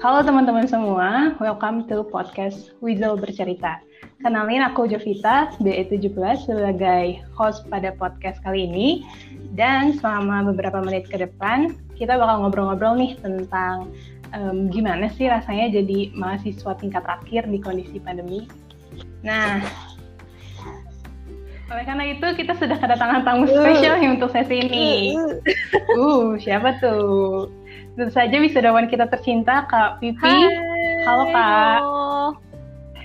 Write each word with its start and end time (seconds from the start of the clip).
Halo 0.00 0.24
teman-teman 0.24 0.64
semua, 0.64 1.36
welcome 1.44 1.84
to 1.84 2.00
podcast 2.08 2.72
Wizel 2.80 3.20
Bercerita. 3.20 3.84
Kenalin 4.24 4.64
aku 4.64 4.88
Jovita, 4.88 5.52
BE17 5.60 6.48
sebagai 6.48 7.20
host 7.36 7.68
pada 7.68 7.92
podcast 8.00 8.40
kali 8.40 8.64
ini. 8.64 9.04
Dan 9.52 10.00
selama 10.00 10.48
beberapa 10.48 10.80
menit 10.80 11.04
ke 11.12 11.20
depan, 11.20 11.76
kita 12.00 12.16
bakal 12.16 12.40
ngobrol-ngobrol 12.40 12.96
nih 12.96 13.12
tentang 13.20 13.92
um, 14.32 14.72
gimana 14.72 15.12
sih 15.12 15.28
rasanya 15.28 15.68
jadi 15.68 16.16
mahasiswa 16.16 16.72
tingkat 16.80 17.04
akhir 17.04 17.44
di 17.52 17.60
kondisi 17.60 18.00
pandemi. 18.00 18.48
Nah, 19.20 19.60
oleh 21.68 21.84
karena 21.84 22.08
itu 22.08 22.24
kita 22.40 22.56
sudah 22.56 22.80
kedatangan 22.80 23.20
tamu 23.20 23.44
spesial 23.44 24.00
nih 24.00 24.16
untuk 24.16 24.32
sesi 24.32 24.64
ini. 24.64 25.12
Uh, 25.92 26.40
siapa 26.40 26.80
tuh? 26.80 27.59
Tentu 27.98 28.14
saja 28.14 28.38
wisudawan 28.38 28.86
kita 28.86 29.10
tercinta 29.10 29.66
Kak 29.66 29.98
Pipi. 29.98 30.22
Hai, 30.22 31.02
halo 31.02 31.24
Kak. 31.34 31.82
Halo. 31.82 32.38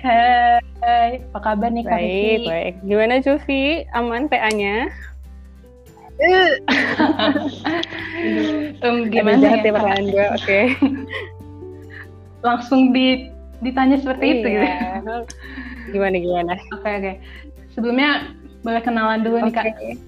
Hai, 0.05 1.25
apa 1.33 1.39
kabar 1.41 1.73
nih 1.73 1.81
Kak 1.81 1.97
Pipi? 1.97 2.05
Baik, 2.05 2.45
baik. 2.45 2.77
Gimana 2.85 3.17
Juvi? 3.25 3.89
Aman 3.97 4.29
PA-nya? 4.29 4.93
um, 8.85 9.09
gimana 9.11 9.41
ya, 9.41 9.59
ya 9.59 9.73
pertanyaan 9.73 10.07
gue, 10.07 10.25
oke. 10.31 10.45
Okay. 10.45 10.65
Langsung 12.47 12.93
di, 12.93 13.33
ditanya 13.65 13.97
seperti 13.99 14.23
iya. 14.23 14.33
itu 14.37 14.47
gitu. 14.53 14.69
Gimana 15.97 16.15
gimana? 16.21 16.53
Oke 16.71 16.77
okay, 16.77 16.77
oke. 16.77 17.01
Okay. 17.01 17.17
Sebelumnya 17.73 18.37
boleh 18.65 18.81
kenalan 18.81 19.21
dulu 19.21 19.37
okay. 19.37 19.45
nih 19.45 19.53
Kak, 19.53 19.65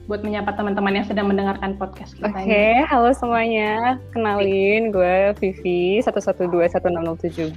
buat 0.10 0.26
menyapa 0.26 0.50
teman-teman 0.58 0.98
yang 0.98 1.06
sedang 1.06 1.30
mendengarkan 1.30 1.78
podcast 1.78 2.18
kita. 2.18 2.26
Oke, 2.34 2.42
okay. 2.42 2.82
halo 2.90 3.14
semuanya. 3.14 4.02
Kenalin, 4.10 4.90
gue 4.90 5.38
Vivi, 5.38 6.02
1121617. 6.02 7.54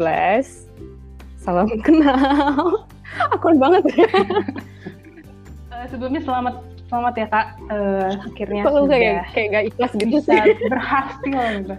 Salam 1.41 1.73
kenal. 1.89 2.85
Akun 3.33 3.57
banget 3.57 3.97
ya. 3.97 4.09
uh, 5.73 5.89
sebelumnya 5.89 6.21
selamat 6.21 6.61
selamat 6.93 7.15
ya 7.17 7.27
Kak, 7.33 7.47
uh, 7.73 8.13
akhirnya 8.29 8.63
Kok 8.69 8.73
sudah 8.85 8.93
kayak, 8.93 9.25
kayak 9.33 9.49
gak 9.49 9.65
ikhlas 9.73 9.93
gitu 9.97 10.21
bisa 10.21 10.37
sih. 10.37 10.53
berhasil 10.77 11.41
gitu. 11.65 11.75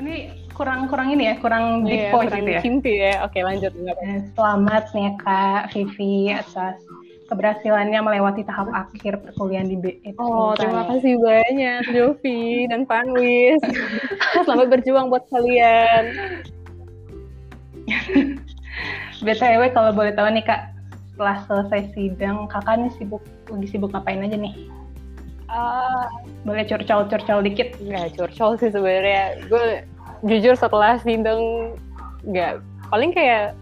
Ini 0.00 0.16
kurang 0.56 0.88
kurang 0.88 1.12
ini 1.12 1.28
ya, 1.28 1.36
kurang 1.44 1.84
deep 1.84 2.08
yeah, 2.08 2.12
voice 2.16 2.32
gitu 2.32 2.50
ya. 2.56 2.60
Cimpi 2.64 2.92
ya. 3.04 3.20
Oke, 3.28 3.44
lanjut. 3.44 3.76
Selamat 4.32 4.88
nih 4.96 5.12
Kak 5.20 5.76
Vivi 5.76 6.32
atas 6.32 6.80
keberhasilannya 7.30 8.02
melewati 8.02 8.42
tahap 8.42 8.66
akhir 8.74 9.22
perkuliahan 9.22 9.70
di 9.70 9.78
BE. 9.78 10.18
Oh, 10.18 10.52
terima 10.58 10.82
kasih 10.90 11.14
banyak 11.22 11.86
Jovi 11.94 12.66
dan 12.66 12.82
Panwis. 12.84 13.62
Selamat 14.44 14.66
berjuang 14.74 15.14
buat 15.14 15.22
kalian. 15.30 16.34
BTW 19.22 19.62
kalau 19.70 19.94
boleh 19.94 20.10
tahu 20.10 20.26
nih 20.34 20.42
Kak, 20.42 20.74
setelah 21.14 21.38
selesai 21.46 21.94
sidang, 21.94 22.50
kakak 22.50 22.82
nih 22.82 22.92
sibuk 22.98 23.22
lagi 23.46 23.66
sibuk 23.70 23.94
ngapain 23.94 24.26
aja 24.26 24.34
nih? 24.34 24.54
Uh, 25.50 26.06
boleh 26.42 26.66
curcol-curcol 26.66 27.46
dikit? 27.46 27.78
Nggak 27.78 28.18
curcol 28.18 28.58
sih 28.58 28.74
sebenarnya. 28.74 29.38
Gue 29.46 29.86
jujur 30.26 30.58
setelah 30.58 30.98
sidang 30.98 31.74
nggak 32.26 32.58
paling 32.90 33.14
kayak 33.14 33.54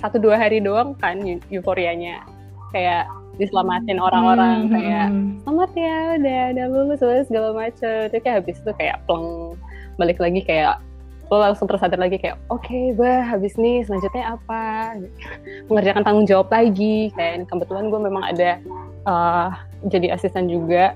satu 0.00 0.16
dua 0.20 0.36
hari 0.36 0.60
doang 0.60 0.96
kan 0.98 1.20
euforianya 1.48 2.20
kayak 2.72 3.06
diselamatin 3.40 3.96
orang-orang 3.96 4.68
hmm, 4.68 4.72
kayak 4.76 5.06
hmm. 5.08 5.40
selamat 5.44 5.70
ya 5.72 5.96
udah 6.20 6.42
udah 6.52 6.66
lulus 6.68 7.00
segala 7.28 7.48
macem. 7.56 8.12
Terus 8.12 8.22
kayak 8.22 8.36
habis 8.44 8.56
itu 8.60 8.72
kayak 8.76 8.96
pleng 9.08 9.56
balik 9.96 10.18
lagi 10.20 10.40
kayak 10.44 10.80
lo 11.32 11.40
langsung 11.40 11.64
tersadar 11.64 11.96
lagi 11.96 12.20
kayak 12.20 12.36
oke 12.52 12.60
okay, 12.60 12.92
gue 12.92 13.08
habis 13.08 13.56
nih 13.56 13.80
selanjutnya 13.88 14.36
apa? 14.36 14.96
Mengerjakan 15.72 16.02
tanggung 16.04 16.28
jawab 16.28 16.52
lagi. 16.52 17.08
Kayak 17.16 17.48
kebetulan 17.48 17.88
gue 17.88 18.00
memang 18.04 18.24
ada 18.24 18.50
uh, 19.08 19.48
jadi 19.88 20.12
asisten 20.12 20.52
juga 20.52 20.92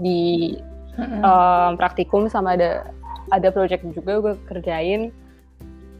di 0.00 0.56
um, 0.98 1.76
praktikum 1.76 2.26
sama 2.32 2.56
ada 2.56 2.88
ada 3.28 3.52
project 3.52 3.84
juga 3.92 4.12
gue 4.22 4.34
kerjain. 4.48 5.12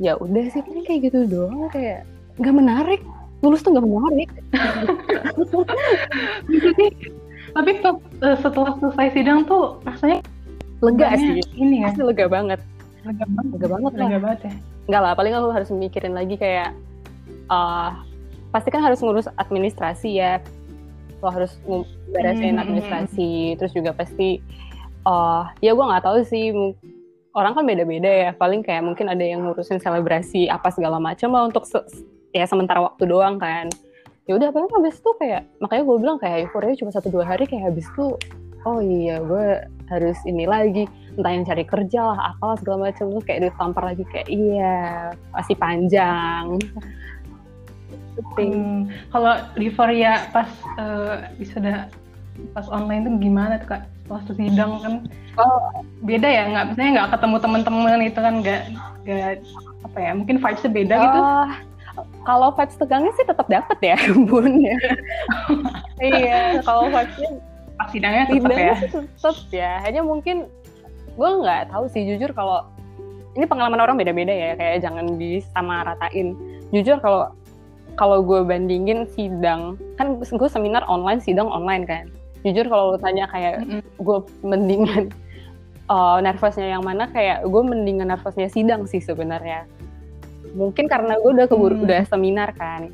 Ya 0.00 0.16
udah 0.16 0.44
sih 0.53 0.65
paling 0.65 0.84
kayak 0.88 1.12
gitu 1.12 1.28
doang 1.28 1.69
kayak 1.69 2.09
nggak 2.37 2.55
menarik 2.56 3.00
lulus 3.47 3.62
tuh 3.62 3.71
gak 3.71 3.87
menarik 3.87 4.31
tapi 7.57 7.71
uh, 7.81 8.37
setelah 8.37 8.77
selesai 8.77 9.09
sidang 9.17 9.49
tuh 9.49 9.81
rasanya 9.89 10.21
lega 10.84 11.17
sih. 11.17 11.41
ini 11.56 11.81
ya? 11.81 11.89
Pasti 11.89 12.03
lega 12.05 12.27
banget. 12.29 12.61
Lega 13.09 13.25
banget. 13.25 13.53
Lega 13.56 13.69
banget 13.73 13.93
lah. 13.97 14.09
Lega 14.09 14.21
banget 14.21 14.41
ya? 14.45 14.53
Enggak 14.87 15.03
lah 15.03 15.12
paling 15.17 15.33
aku 15.35 15.49
harus 15.56 15.69
mikirin 15.73 16.15
lagi 16.15 16.35
kayak 16.37 16.77
uh, 17.49 17.97
pasti 18.53 18.69
kan 18.69 18.85
harus 18.85 19.01
ngurus 19.01 19.31
administrasi 19.41 20.21
ya. 20.21 20.45
Lo 21.25 21.33
harus 21.33 21.56
beresin 22.12 22.61
hmm, 22.61 22.62
administrasi. 22.62 23.25
hmm, 23.25 23.47
hmm. 23.53 23.56
terus 23.56 23.73
juga 23.73 23.97
pasti 23.97 24.45
uh, 25.09 25.49
ya 25.65 25.73
gue 25.73 25.85
nggak 25.87 26.05
tahu 26.05 26.21
sih 26.29 26.53
orang 27.33 27.56
kan 27.56 27.65
beda-beda 27.65 28.11
ya. 28.11 28.31
Paling 28.37 28.61
kayak 28.61 28.85
mungkin 28.85 29.09
ada 29.09 29.25
yang 29.25 29.49
ngurusin 29.49 29.81
selebrasi 29.81 30.53
apa 30.53 30.69
segala 30.69 31.01
macam 31.01 31.33
lah 31.33 31.49
untuk 31.49 31.65
ya 32.37 32.47
sementara 32.47 32.85
waktu 32.85 33.09
doang 33.09 33.41
kan 33.41 33.73
ya 34.27 34.35
udah 34.35 34.51
paling 34.51 34.71
habis 34.75 34.99
itu 34.99 35.11
kayak 35.23 35.47
makanya 35.63 35.83
gue 35.87 35.97
bilang 36.03 36.19
kayak 36.19 36.51
euforia 36.51 36.75
cuma 36.75 36.91
satu 36.91 37.09
dua 37.15 37.25
hari 37.25 37.47
kayak 37.47 37.71
habis 37.71 37.87
itu 37.87 38.19
oh 38.67 38.83
iya 38.83 39.23
gue 39.23 39.63
harus 39.87 40.19
ini 40.27 40.45
lagi 40.51 40.91
entah 41.15 41.31
yang 41.31 41.47
cari 41.47 41.63
kerja 41.63 42.01
lah 42.03 42.35
apalah 42.35 42.59
segala 42.59 42.91
macam 42.91 43.15
terus 43.15 43.25
kayak 43.25 43.41
ditampar 43.47 43.95
lagi 43.95 44.03
kayak 44.11 44.27
iya 44.27 45.15
masih 45.31 45.55
panjang 45.55 46.59
hmm, 48.35 48.91
kalau 49.15 49.39
euforia 49.55 50.27
pas 50.35 50.51
uh, 50.75 51.31
bisa 51.39 51.87
pas 52.53 52.67
online 52.69 53.07
tuh 53.07 53.15
gimana 53.23 53.63
tuh 53.63 53.79
kak 53.79 53.83
pas 54.11 54.23
sidang 54.27 54.83
kan 54.83 54.95
oh. 55.39 55.83
beda 56.03 56.27
ya 56.27 56.43
nggak 56.51 56.65
misalnya 56.75 56.91
nggak 56.99 57.11
ketemu 57.15 57.37
teman-teman 57.43 58.03
itu 58.03 58.21
kan 58.21 58.35
nggak 58.43 58.63
nggak 59.07 59.35
apa 59.87 59.99
ya 60.03 60.11
mungkin 60.19 60.37
vibesnya 60.43 60.71
beda 60.71 60.95
gitu. 60.99 61.19
oh. 61.19 61.47
gitu 61.47 61.75
kalau 62.26 62.50
vibes 62.50 62.75
tegangnya 62.75 63.14
sih 63.14 63.25
tetap 63.25 63.47
dapet 63.47 63.78
ya 63.81 63.97
bun 64.28 64.59
ya. 64.59 64.76
Iya 66.03 66.60
kalau 66.66 66.91
vibesnya 66.91 67.31
pas 67.78 67.88
sidangnya 67.94 68.25
tetap 68.26 68.50
ya. 68.50 68.75
tetap 68.82 69.37
ya. 69.54 69.72
Hanya 69.87 70.03
mungkin 70.03 70.50
gue 71.14 71.31
nggak 71.41 71.70
tahu 71.70 71.87
sih 71.88 72.03
jujur 72.03 72.34
kalau 72.34 72.66
ini 73.38 73.47
pengalaman 73.47 73.78
orang 73.78 73.97
beda-beda 73.97 74.34
ya 74.34 74.59
kayak 74.59 74.82
jangan 74.82 75.14
disamaratain. 75.14 76.34
Jujur 76.75 76.98
kalau 76.98 77.31
kalau 77.97 78.20
gue 78.20 78.43
bandingin 78.44 79.06
sidang 79.14 79.78
kan 79.97 80.19
gue 80.19 80.50
seminar 80.50 80.82
online 80.91 81.22
sidang 81.22 81.47
online 81.47 81.87
kan. 81.87 82.10
Jujur 82.43 82.66
kalau 82.66 82.94
lu 82.94 82.98
tanya 82.98 83.31
kayak 83.31 83.62
mm 83.62 83.66
-hmm. 83.70 83.82
gue 84.03 84.19
mendingan 84.43 85.03
uh, 85.87 86.19
nervousnya 86.26 86.75
yang 86.75 86.82
mana 86.82 87.06
kayak 87.14 87.47
gue 87.47 87.62
mendingan 87.62 88.10
nervousnya 88.10 88.50
sidang 88.50 88.84
sih 88.91 88.98
sebenarnya 88.98 89.64
mungkin 90.55 90.87
karena 90.87 91.19
gue 91.19 91.31
udah 91.33 91.47
keburu 91.49 91.77
hmm. 91.81 91.87
udah 91.89 92.01
seminar 92.07 92.53
kan. 92.55 92.93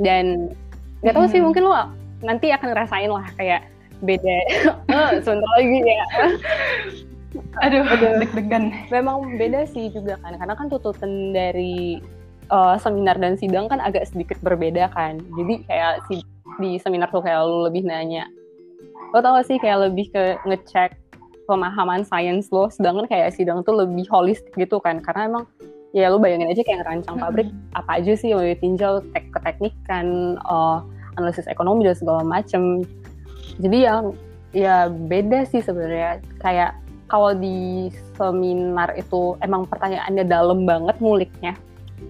Dan 0.00 0.54
nggak 1.00 1.14
tahu 1.16 1.26
hmm. 1.26 1.32
sih 1.32 1.40
mungkin 1.42 1.64
lo 1.66 1.74
nanti 2.20 2.52
akan 2.52 2.76
ngerasain 2.76 3.10
lah 3.10 3.26
kayak 3.34 3.66
beda. 4.04 4.38
Oh, 4.94 5.10
sebentar 5.24 5.50
lagi 5.58 5.78
ya. 5.82 6.04
Aduh, 7.62 7.86
aduh. 7.86 8.26
deg-degan. 8.26 8.74
Memang 8.90 9.38
beda 9.38 9.62
sih 9.70 9.86
juga 9.94 10.18
kan 10.18 10.34
karena 10.34 10.54
kan 10.58 10.66
tuntutan 10.66 11.30
dari 11.30 12.02
uh, 12.50 12.74
seminar 12.74 13.14
dan 13.22 13.38
sidang 13.38 13.70
kan 13.70 13.78
agak 13.78 14.10
sedikit 14.10 14.34
berbeda 14.42 14.90
kan. 14.90 15.22
Jadi 15.38 15.62
kayak 15.70 16.02
si, 16.10 16.26
di 16.58 16.74
seminar 16.82 17.06
tuh 17.14 17.22
kayak 17.22 17.46
lo 17.46 17.70
lebih 17.70 17.86
nanya 17.86 18.26
lo 19.10 19.18
tau 19.18 19.34
gak 19.38 19.46
sih 19.50 19.58
kayak 19.58 19.90
lebih 19.90 20.06
ke 20.14 20.38
ngecek 20.46 20.94
pemahaman 21.50 22.06
sains 22.06 22.46
lo? 22.54 22.70
Sedangkan 22.70 23.10
kayak 23.10 23.34
sidang 23.34 23.66
tuh 23.66 23.74
lebih 23.74 24.06
holistik 24.06 24.54
gitu 24.54 24.78
kan 24.78 25.02
karena 25.02 25.26
emang 25.26 25.44
ya 25.90 26.06
lu 26.10 26.22
bayangin 26.22 26.50
aja 26.50 26.62
kayak 26.62 26.86
ngerancang 26.86 27.16
pabrik 27.18 27.48
hmm. 27.50 27.78
apa 27.78 27.90
aja 27.98 28.12
sih 28.14 28.30
yang 28.30 28.42
ditinjau 28.46 29.02
tek 29.10 29.26
keteknikan 29.34 30.38
uh, 30.46 30.82
analisis 31.18 31.50
ekonomi 31.50 31.82
dan 31.82 31.98
segala 31.98 32.22
macem 32.22 32.86
jadi 33.58 33.78
yang 33.90 34.04
ya 34.54 34.90
beda 34.90 35.46
sih 35.50 35.62
sebenarnya 35.62 36.22
kayak 36.38 36.78
kalau 37.10 37.34
di 37.34 37.90
seminar 38.14 38.94
itu 38.94 39.34
emang 39.42 39.66
pertanyaannya 39.66 40.24
dalam 40.30 40.62
banget 40.62 40.94
nguliknya 41.02 41.58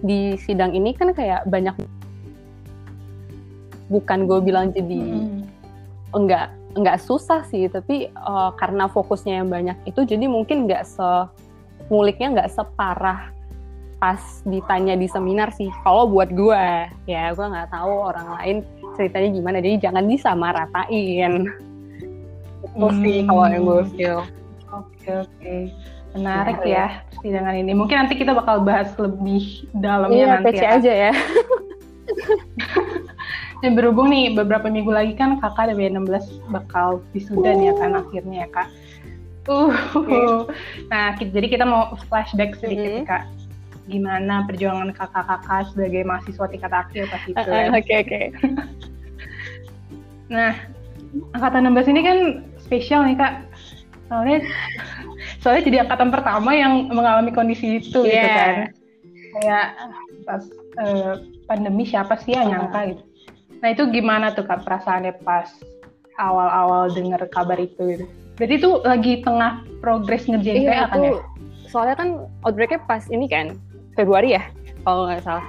di 0.05 0.37
sidang 0.37 0.77
ini 0.77 0.93
kan 0.93 1.09
kayak 1.13 1.45
banyak 1.49 1.73
bukan 3.89 4.29
gue 4.29 4.39
bilang 4.45 4.69
jadi 4.69 5.01
hmm. 5.25 5.41
enggak 6.13 6.53
enggak 6.77 7.01
susah 7.01 7.43
sih 7.49 7.67
tapi 7.67 8.13
uh, 8.13 8.53
karena 8.55 8.87
fokusnya 8.87 9.43
yang 9.43 9.49
banyak 9.49 9.75
itu 9.89 10.05
jadi 10.05 10.25
mungkin 10.29 10.69
enggak 10.69 10.87
se 10.87 11.27
nguliknya 11.91 12.31
enggak 12.31 12.49
separah 12.53 13.40
pas 14.01 14.17
ditanya 14.49 14.97
di 14.97 15.05
seminar 15.05 15.53
sih 15.53 15.69
kalau 15.85 16.09
buat 16.09 16.33
gue 16.33 16.65
ya 17.05 17.29
gue 17.37 17.45
nggak 17.45 17.69
tahu 17.69 17.93
orang 18.09 18.27
lain 18.41 18.57
ceritanya 18.97 19.29
gimana 19.29 19.57
jadi 19.61 19.77
jangan 19.77 20.09
disamaratain 20.09 21.45
itu 22.65 22.87
hmm. 22.89 22.97
sih 23.05 23.17
kalau 23.29 23.45
yang 23.45 23.63
gue 23.69 23.85
feel 23.93 24.19
oke 24.73 24.89
okay, 24.97 25.21
oke 25.21 25.29
okay. 25.37 25.69
Menarik 26.11 26.59
ya 26.67 27.07
persidangan 27.07 27.55
ini. 27.55 27.71
Mungkin 27.71 27.95
nanti 28.03 28.19
kita 28.19 28.35
bakal 28.35 28.65
bahas 28.67 28.91
lebih 28.99 29.63
dalamnya 29.71 30.17
iya, 30.17 30.27
nanti 30.35 30.59
ya. 30.59 30.75
aja 30.75 30.91
ya. 31.07 31.13
Dan 33.61 33.77
berhubung 33.77 34.09
nih 34.09 34.35
beberapa 34.35 34.67
minggu 34.67 34.91
lagi 34.91 35.13
kan 35.15 35.37
kakak 35.39 35.71
dari 35.71 35.87
16 35.87 36.51
bakal 36.51 36.99
wisuda 37.15 37.55
nih 37.55 37.71
ya 37.71 37.75
kan 37.77 37.91
akhirnya 37.95 38.37
ya 38.43 38.49
kak. 38.51 38.67
Uh, 39.47 39.71
okay. 39.95 40.25
nah 40.91 41.15
jadi 41.17 41.47
kita 41.47 41.63
mau 41.63 41.95
flashback 42.09 42.59
sedikit 42.59 42.91
mm 42.91 42.99
-hmm. 43.05 43.07
kak. 43.07 43.23
Gimana 43.89 44.45
perjuangan 44.45 44.93
kakak-kakak 44.93 45.73
sebagai 45.73 46.01
mahasiswa 46.05 46.45
tingkat 46.49 46.71
akhir 46.73 47.03
pas 47.09 47.23
itu? 47.25 47.37
Oke 47.37 47.49
uh, 47.49 47.67
oke. 47.69 47.81
Okay, 47.81 47.97
okay. 48.05 48.25
nah 50.31 50.53
angkatan 51.35 51.69
16 51.69 51.91
ini 51.91 52.01
kan 52.05 52.17
spesial 52.61 53.05
nih 53.07 53.17
kak. 53.17 53.33
Soalnya 54.11 54.43
soalnya 55.41 55.63
jadi 55.65 55.77
angkatan 55.87 56.09
pertama 56.13 56.51
yang 56.53 56.89
mengalami 56.93 57.33
kondisi 57.33 57.81
itu 57.81 58.05
yeah. 58.05 58.13
gitu 58.13 58.27
iya. 58.27 58.37
kan 58.37 58.55
kayak 59.31 59.67
pas 60.27 60.43
uh, 60.77 61.13
pandemi 61.49 61.83
siapa 61.87 62.19
sih 62.21 62.37
yang 62.37 62.53
nyangka 62.53 62.95
gitu 62.95 63.03
nah 63.61 63.69
itu 63.69 63.83
gimana 63.93 64.33
tuh 64.33 64.45
kak 64.45 64.65
perasaannya 64.65 65.17
pas 65.21 65.49
awal-awal 66.17 66.89
dengar 66.93 67.21
kabar 67.29 67.57
itu 67.57 67.97
gitu 67.97 68.05
jadi 68.37 68.53
itu 68.57 68.69
lagi 68.81 69.13
tengah 69.21 69.61
progres 69.81 70.25
ngerjain 70.25 70.65
iya, 70.65 70.89
PA 70.89 70.97
kan 70.97 70.99
ya 71.01 71.13
soalnya 71.69 71.95
kan 71.95 72.09
outbreaknya 72.43 72.81
pas 72.85 73.05
ini 73.09 73.25
kan 73.29 73.57
Februari 73.95 74.35
ya 74.37 74.43
kalau 74.83 75.07
nggak 75.07 75.23
salah 75.23 75.45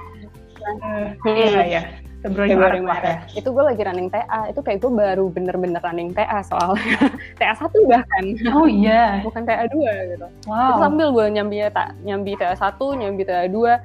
uh, 0.83 1.07
iya 1.27 1.61
iya 1.65 1.83
Februari, 2.23 2.55
Februari 2.55 2.79
Maret, 2.79 3.03
Maret. 3.03 3.17
Ya. 3.35 3.43
Itu 3.43 3.51
gue 3.51 3.63
lagi 3.67 3.81
running 3.83 4.07
TA. 4.07 4.47
Itu 4.47 4.63
kayak 4.63 4.79
gue 4.79 4.91
baru 4.95 5.27
bener-bener 5.27 5.83
running 5.83 6.15
TA 6.15 6.39
soalnya. 6.39 7.11
TA 7.39 7.51
satu 7.59 7.83
bahkan. 7.83 8.23
Oh 8.55 8.63
iya. 8.63 9.19
Bukan 9.27 9.43
TA 9.43 9.67
dua 9.67 9.91
gitu. 10.07 10.27
Wow. 10.47 10.55
Itu 10.55 10.73
sambil 10.79 11.07
gue 11.11 11.25
nyambi 11.35 11.67
ta 11.67 11.91
nyambi 12.07 12.39
TA 12.39 12.55
satu, 12.55 12.95
nyambi 12.95 13.27
TA 13.27 13.51
dua. 13.51 13.83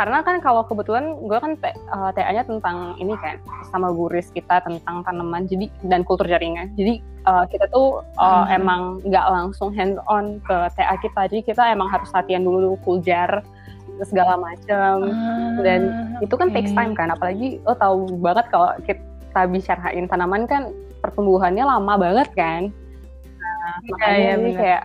Karena 0.00 0.24
kan 0.24 0.40
kalau 0.40 0.64
kebetulan 0.64 1.12
gue 1.20 1.38
kan 1.42 1.52
uh, 1.92 2.10
TA-nya 2.14 2.46
tentang 2.46 2.96
ini 3.02 3.18
kan 3.18 3.36
sama 3.68 3.90
guris 3.90 4.30
kita 4.30 4.62
tentang 4.62 5.02
tanaman 5.04 5.44
jadi 5.44 5.68
dan 5.84 6.08
kultur 6.08 6.24
jaringan. 6.24 6.72
Jadi 6.72 7.04
uh, 7.28 7.44
kita 7.52 7.68
tuh 7.68 8.00
uh, 8.16 8.48
hmm. 8.48 8.56
emang 8.62 8.80
nggak 9.04 9.26
langsung 9.28 9.76
hands 9.76 10.00
on 10.08 10.40
ke 10.40 10.56
TA 10.72 10.96
kita. 11.04 11.28
Jadi 11.28 11.42
kita 11.52 11.68
emang 11.68 11.92
harus 11.92 12.08
latihan 12.16 12.40
dulu 12.40 12.80
kuljar 12.86 13.44
segala 14.06 14.38
macam 14.38 15.08
ah, 15.10 15.58
dan 15.64 15.80
itu 16.22 16.34
kan 16.36 16.52
okay. 16.52 16.62
takes 16.62 16.72
time 16.76 16.94
kan 16.94 17.10
apalagi 17.10 17.58
lo 17.66 17.74
tahu 17.74 18.06
banget 18.22 18.46
kalau 18.52 18.70
kita 18.86 19.40
bicarain 19.50 20.06
tanaman 20.06 20.46
kan 20.46 20.70
pertumbuhannya 21.00 21.62
lama 21.62 21.94
banget 21.96 22.28
kan. 22.34 22.62
Nah, 23.38 23.74
iya, 23.82 23.90
makanya 23.90 24.18
ya, 24.18 24.34
ini 24.34 24.52
kayak 24.58 24.82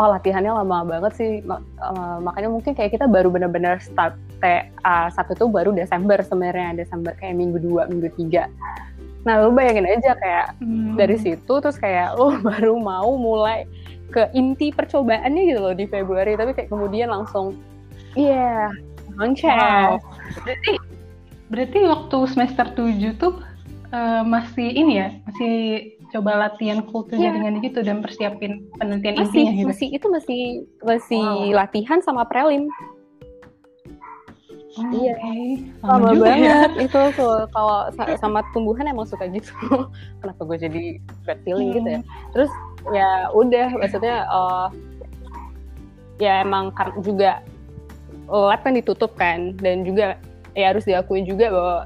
oh 0.00 0.08
latihannya 0.10 0.52
lama 0.52 0.78
banget 0.86 1.12
sih. 1.14 1.30
Uh, 1.46 2.18
makanya 2.20 2.48
mungkin 2.50 2.72
kayak 2.74 2.98
kita 2.98 3.06
baru 3.06 3.30
benar-benar 3.30 3.78
start 3.78 4.18
TA 4.42 5.06
satu 5.14 5.38
tuh 5.38 5.48
baru 5.48 5.70
Desember 5.70 6.18
sebenarnya 6.18 6.82
Desember 6.82 7.14
kayak 7.14 7.38
minggu 7.38 7.62
dua 7.62 7.86
minggu 7.86 8.10
tiga. 8.18 8.50
Nah 9.22 9.38
lu 9.38 9.54
bayangin 9.54 9.86
aja 9.86 10.18
kayak 10.18 10.58
hmm. 10.58 10.98
dari 10.98 11.14
situ 11.14 11.52
terus 11.62 11.78
kayak 11.78 12.18
lo 12.18 12.34
baru 12.48 12.74
mau 12.78 13.14
mulai 13.14 13.64
ke 14.12 14.28
inti 14.36 14.74
percobaannya 14.74 15.42
gitu 15.48 15.60
loh 15.62 15.74
di 15.76 15.86
Februari. 15.86 16.34
Tapi 16.34 16.52
kayak 16.58 16.68
kemudian 16.68 17.08
langsung 17.08 17.56
Iya, 18.12 18.68
yeah, 18.68 19.16
launch. 19.16 19.44
Wow. 19.44 20.00
Berarti 20.44 20.72
berarti 21.52 21.78
waktu 21.84 22.18
semester 22.32 22.66
7 22.76 23.20
tuh 23.20 23.40
uh, 23.92 24.22
masih 24.24 24.68
ini 24.72 25.00
ya, 25.00 25.08
masih 25.28 25.54
coba 26.12 26.48
latihan 26.48 26.84
kultur 26.84 27.16
yeah. 27.16 27.32
jaringan 27.32 27.64
gitu 27.64 27.80
dan 27.80 28.04
persiapin 28.04 28.68
penelitian 28.76 29.16
masih, 29.16 29.24
intinya 29.32 29.52
gitu. 29.52 29.68
Masih 29.72 29.88
itu 29.96 30.06
masih 30.12 30.42
masih 30.84 31.24
wow. 31.24 31.56
latihan 31.64 31.98
sama 32.04 32.28
prelim. 32.28 32.68
Oh, 34.72 34.88
iya, 34.88 35.12
okay. 35.20 35.68
sama 35.84 36.16
ya. 36.16 36.16
banget 36.16 36.70
ya. 36.80 36.84
itu 36.88 37.00
tuh 37.12 37.44
kalau 37.52 37.92
sama 38.16 38.40
tumbuhan 38.56 38.88
emang 38.88 39.04
suka 39.04 39.28
gitu. 39.28 39.52
Kenapa 40.24 40.40
gue 40.48 40.56
jadi 40.64 40.82
bad 41.28 41.44
feeling 41.44 41.68
hmm. 41.72 41.76
gitu 41.76 41.88
ya? 41.92 42.00
Hmm. 42.00 42.08
Terus 42.32 42.52
ya 42.96 43.08
udah, 43.36 43.68
maksudnya 43.76 44.16
uh, 44.32 44.72
ya 46.16 46.40
emang 46.40 46.72
juga 47.04 47.44
lab 48.28 48.60
kan 48.62 48.74
ditutup 48.74 49.14
kan. 49.18 49.56
Dan 49.58 49.86
juga 49.86 50.18
ya 50.52 50.74
harus 50.74 50.84
diakui 50.84 51.24
juga 51.24 51.48
bahwa 51.48 51.78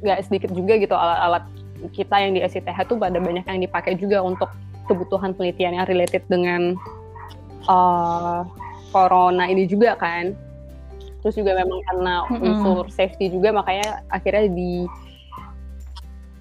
nggak 0.00 0.18
sedikit 0.24 0.50
juga 0.56 0.80
gitu 0.80 0.96
alat-alat 0.96 1.44
kita 1.92 2.16
yang 2.20 2.32
di 2.36 2.40
SITH 2.44 2.88
tuh 2.88 2.96
pada 2.96 3.16
banyak 3.20 3.44
yang 3.44 3.60
dipakai 3.60 3.96
juga 3.96 4.20
untuk 4.20 4.48
kebutuhan 4.88 5.32
penelitian 5.32 5.76
yang 5.76 5.86
related 5.88 6.24
dengan 6.28 6.76
uh, 7.68 8.44
corona 8.90 9.46
ini 9.48 9.64
juga 9.64 9.96
kan. 9.96 10.34
Terus 11.20 11.36
juga 11.36 11.52
memang 11.52 11.80
karena 11.84 12.14
unsur 12.32 12.88
safety 12.88 13.28
juga 13.28 13.52
makanya 13.52 14.00
akhirnya 14.08 14.48
di 14.48 14.88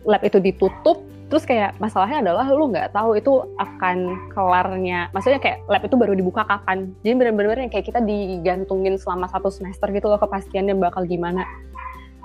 lab 0.08 0.24
itu 0.24 0.40
ditutup 0.40 1.04
terus 1.30 1.46
kayak 1.46 1.78
masalahnya 1.78 2.26
adalah 2.26 2.50
lu 2.50 2.74
nggak 2.74 2.90
tahu 2.90 3.14
itu 3.14 3.46
akan 3.62 4.18
kelarnya. 4.34 5.14
Maksudnya 5.14 5.38
kayak 5.38 5.62
lab 5.70 5.86
itu 5.86 5.96
baru 5.96 6.18
dibuka 6.18 6.42
kapan. 6.42 6.90
Jadi 7.06 7.14
benar-benar 7.14 7.70
kayak 7.70 7.86
kita 7.86 8.02
digantungin 8.02 8.98
selama 8.98 9.30
satu 9.30 9.54
semester 9.54 9.94
gitu 9.94 10.10
loh 10.10 10.18
kepastiannya 10.18 10.74
bakal 10.81 11.06
gimana. 11.06 11.46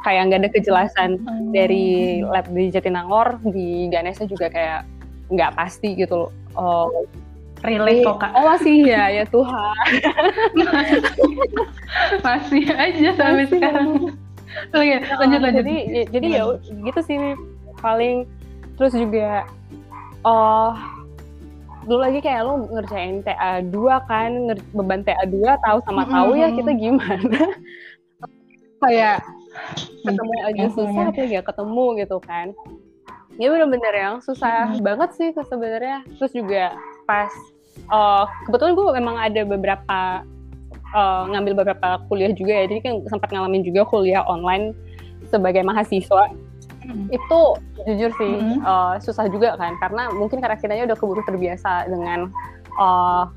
Kayak 0.09 0.33
nggak 0.33 0.41
ada 0.41 0.51
kejelasan 0.57 1.11
hmm. 1.21 1.53
dari 1.53 2.21
lab 2.25 2.49
di 2.49 2.73
Jatinangor 2.73 3.45
di 3.45 3.93
Ganesha 3.93 4.25
juga 4.25 4.49
kayak 4.49 4.89
nggak 5.29 5.53
pasti 5.53 5.93
gitu 6.01 6.29
loh. 6.29 6.31
Oh, 6.57 6.89
relate 7.61 8.05
kok 8.05 8.25
kak. 8.25 8.33
oh 8.33 8.45
masih 8.49 8.89
ya 8.89 9.13
ya 9.13 9.25
Tuhan. 9.29 9.89
Masih 12.27 12.65
aja 12.75 13.09
sampai 13.17 13.47
masih, 13.47 13.57
sekarang. 13.57 13.89
Lanjut 14.75 15.41
lanjut. 15.41 15.63
jadi 15.63 15.77
jadi 16.11 16.27
ya 16.41 16.43
gitu 16.61 17.01
sih 17.07 17.17
paling 17.81 18.29
terus 18.75 18.93
juga 18.95 19.47
oh 20.27 20.75
dulu 21.85 22.01
lagi 22.01 22.19
kayak 22.25 22.43
lo 22.49 22.65
ngerjain 22.73 23.21
TA 23.23 23.61
2 23.61 24.09
kan 24.09 24.31
beban 24.73 25.05
TA 25.05 25.25
2 25.29 25.37
tahu 25.65 25.79
sama 25.85 26.09
tahu 26.09 26.33
ya 26.37 26.49
kita 26.53 26.73
gimana? 26.75 27.41
Kayak 28.85 29.25
ketemu 30.05 30.33
aja 30.45 30.67
susah 30.77 31.05
apa 31.09 31.23
ya 31.25 31.41
ketemu 31.41 31.85
gitu 32.05 32.17
kan. 32.21 32.53
Ya 33.41 33.49
bener-bener 33.49 33.95
yang 33.97 34.15
susah 34.21 34.77
banget 34.81 35.17
sih 35.17 35.29
sebenarnya. 35.33 36.05
Terus 36.21 36.33
juga 36.37 36.77
pas 37.09 37.33
uh, 37.89 38.29
kebetulan 38.45 38.77
gue 38.77 38.85
memang 39.01 39.17
ada 39.17 39.41
beberapa 39.49 40.01
uh, 40.93 41.23
ngambil 41.33 41.65
beberapa 41.65 42.01
kuliah 42.13 42.33
juga 42.37 42.53
ya. 42.61 42.65
Jadi 42.69 42.81
kan 42.85 42.95
sempat 43.09 43.33
ngalamin 43.33 43.65
juga 43.65 43.89
kuliah 43.89 44.21
online 44.29 44.77
sebagai 45.33 45.65
mahasiswa 45.65 46.29
hmm. 46.85 47.09
itu 47.11 47.41
jujur 47.89 48.11
sih 48.21 48.35
hmm. 48.41 48.61
uh, 48.63 48.95
susah 49.01 49.27
juga 49.29 49.57
kan 49.57 49.77
karena 49.81 50.13
mungkin 50.13 50.39
karena 50.39 50.57
kitanya 50.57 50.85
udah 50.89 50.97
keburu 50.99 51.23
terbiasa 51.25 51.89
dengan 51.89 52.29
uh, 52.77 53.29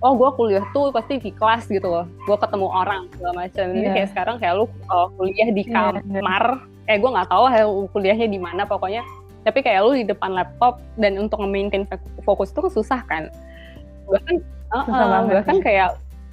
oh 0.00 0.12
gue 0.16 0.30
kuliah 0.36 0.64
tuh 0.72 0.88
pasti 0.92 1.20
di 1.20 1.30
kelas 1.32 1.68
gitu 1.68 1.88
loh 1.88 2.06
gue 2.24 2.36
ketemu 2.36 2.68
orang 2.68 3.02
segala 3.12 3.46
macam 3.46 3.66
yeah. 3.68 3.76
ini 3.76 3.86
iya. 3.86 3.92
kayak 3.96 4.08
sekarang 4.16 4.36
kayak 4.40 4.54
lu 4.56 4.66
uh, 4.88 5.08
kuliah 5.16 5.48
di 5.52 5.62
iya, 5.68 5.72
kamar 5.72 6.44
yeah. 6.88 6.90
eh 6.90 6.96
gue 6.96 7.10
nggak 7.10 7.28
tahu 7.28 7.44
ya 7.52 7.64
kuliahnya 7.92 8.26
di 8.28 8.40
mana 8.40 8.62
pokoknya 8.64 9.02
tapi 9.44 9.64
kayak 9.64 9.80
lu 9.84 9.92
di 9.96 10.04
depan 10.04 10.36
laptop 10.36 10.80
dan 11.00 11.16
untuk 11.16 11.40
nge-maintain 11.40 11.88
fokus 12.24 12.52
itu 12.52 12.60
kan 12.60 12.72
susah 12.72 13.00
kan 13.08 13.22
bahkan 14.08 14.36
uh, 14.72 14.84
uh, 14.88 15.20
bahkan 15.28 15.56
ya. 15.60 15.64
kayak 15.64 15.88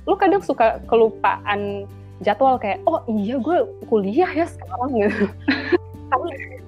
lu 0.08 0.16
kadang 0.16 0.40
suka 0.40 0.80
kelupaan 0.88 1.84
jadwal 2.22 2.58
kayak 2.58 2.82
oh 2.90 3.02
iya 3.10 3.38
gue 3.38 3.58
kuliah 3.90 4.30
ya 4.34 4.46
sekarang 4.50 4.92
gitu. 4.98 5.26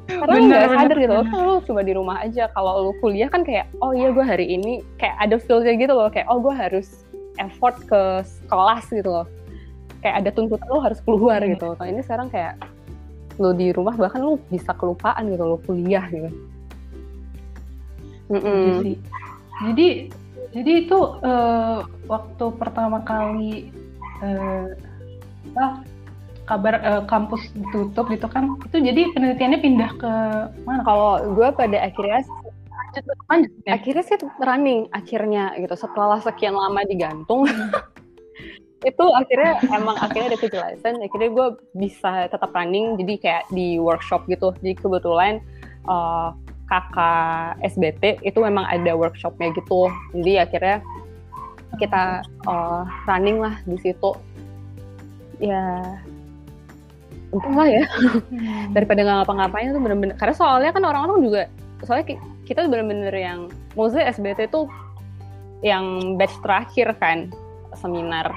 Karena 0.10 0.36
nggak 0.42 0.68
sadar 0.74 0.98
gitu 1.00 1.14
loh 1.14 1.26
lu 1.30 1.56
cuma 1.66 1.82
di 1.86 1.94
rumah 1.94 2.18
aja. 2.22 2.50
Kalau 2.54 2.90
lu 2.90 2.92
kuliah 3.00 3.30
kan 3.30 3.46
kayak 3.46 3.70
oh 3.82 3.94
iya 3.94 4.10
gue 4.10 4.26
hari 4.26 4.46
ini 4.58 4.82
kayak 4.98 5.16
ada 5.22 5.36
feel 5.38 5.62
kayak 5.62 5.86
gitu 5.86 5.94
loh 5.94 6.10
kayak 6.10 6.28
oh 6.28 6.42
gue 6.42 6.54
harus 6.54 7.06
effort 7.40 7.78
ke 7.86 8.26
kelas 8.50 8.86
gitu 8.90 9.10
loh. 9.10 9.28
Kayak 10.00 10.16
ada 10.26 10.30
tuntutan 10.34 10.68
lo 10.70 10.82
harus 10.82 11.00
keluar 11.02 11.40
gitu. 11.46 11.78
Kalau 11.78 11.88
ini 11.90 12.02
sekarang 12.04 12.28
kayak 12.30 12.60
lo 13.40 13.56
di 13.56 13.72
rumah 13.72 13.96
bahkan 13.96 14.20
lo 14.20 14.38
bisa 14.52 14.76
kelupaan 14.76 15.32
gitu 15.32 15.44
lo 15.46 15.58
kuliah 15.64 16.04
gitu. 16.12 16.30
Mm 18.30 18.42
-mm. 18.46 18.94
jadi 19.74 19.90
jadi 20.54 20.72
itu 20.86 21.00
uh, 21.26 21.82
waktu 22.06 22.46
pertama 22.62 23.02
kali 23.02 23.74
uh, 24.22 24.70
kabar 26.50 26.82
uh, 26.82 27.04
kampus 27.06 27.46
ditutup 27.54 28.10
gitu 28.10 28.26
kan 28.26 28.58
itu 28.66 28.82
jadi 28.82 29.14
penelitiannya 29.14 29.60
pindah 29.62 29.92
ke 30.02 30.14
mana? 30.66 30.82
Kalau 30.82 31.22
gue 31.38 31.48
pada 31.54 31.78
akhirnya 31.86 32.26
lanjut 32.90 33.04
lanjut 33.30 33.52
ya? 33.70 33.78
akhirnya 33.78 34.04
sih 34.10 34.18
running 34.42 34.90
akhirnya 34.90 35.54
gitu 35.62 35.76
setelah 35.78 36.18
sekian 36.18 36.58
lama 36.58 36.82
digantung. 36.90 37.46
Itu 38.90 39.06
akhirnya 39.12 39.60
emang 39.76 40.00
akhirnya 40.00 40.34
ada 40.34 40.40
kejelasan 40.40 41.04
akhirnya 41.04 41.30
gue 41.30 41.48
bisa 41.78 42.32
tetap 42.32 42.50
running 42.56 42.98
jadi 42.98 43.14
kayak 43.22 43.44
di 43.54 43.78
workshop 43.78 44.26
gitu. 44.26 44.56
Jadi 44.64 44.74
kebetulan 44.80 45.44
uh, 45.86 46.34
kakak 46.66 47.60
SBT 47.66 48.24
itu 48.24 48.40
memang 48.40 48.66
ada 48.66 48.96
workshopnya 48.96 49.52
gitu. 49.54 49.92
Jadi 50.16 50.34
akhirnya 50.40 50.78
kita 51.78 52.26
uh, 52.50 52.88
running 53.06 53.38
lah 53.38 53.54
di 53.68 53.78
situ 53.84 54.16
ya 55.40 55.64
untung 57.30 57.56
lah 57.56 57.68
ya 57.68 57.84
Hmm. 58.30 58.74
daripada 58.74 59.00
nggak 59.00 59.18
ngapa-ngapain 59.24 59.70
tuh 59.70 59.80
bener-bener 59.80 60.16
karena 60.16 60.34
soalnya 60.34 60.72
kan 60.72 60.84
orang-orang 60.84 61.20
juga 61.22 61.42
soalnya 61.82 62.06
ki- 62.08 62.22
kita 62.44 62.66
bener-bener 62.66 63.12
yang 63.12 63.40
mostly 63.74 64.02
SBT 64.02 64.50
tuh 64.50 64.66
yang 65.62 66.16
batch 66.16 66.34
terakhir 66.42 66.92
kan 66.98 67.30
seminar 67.74 68.34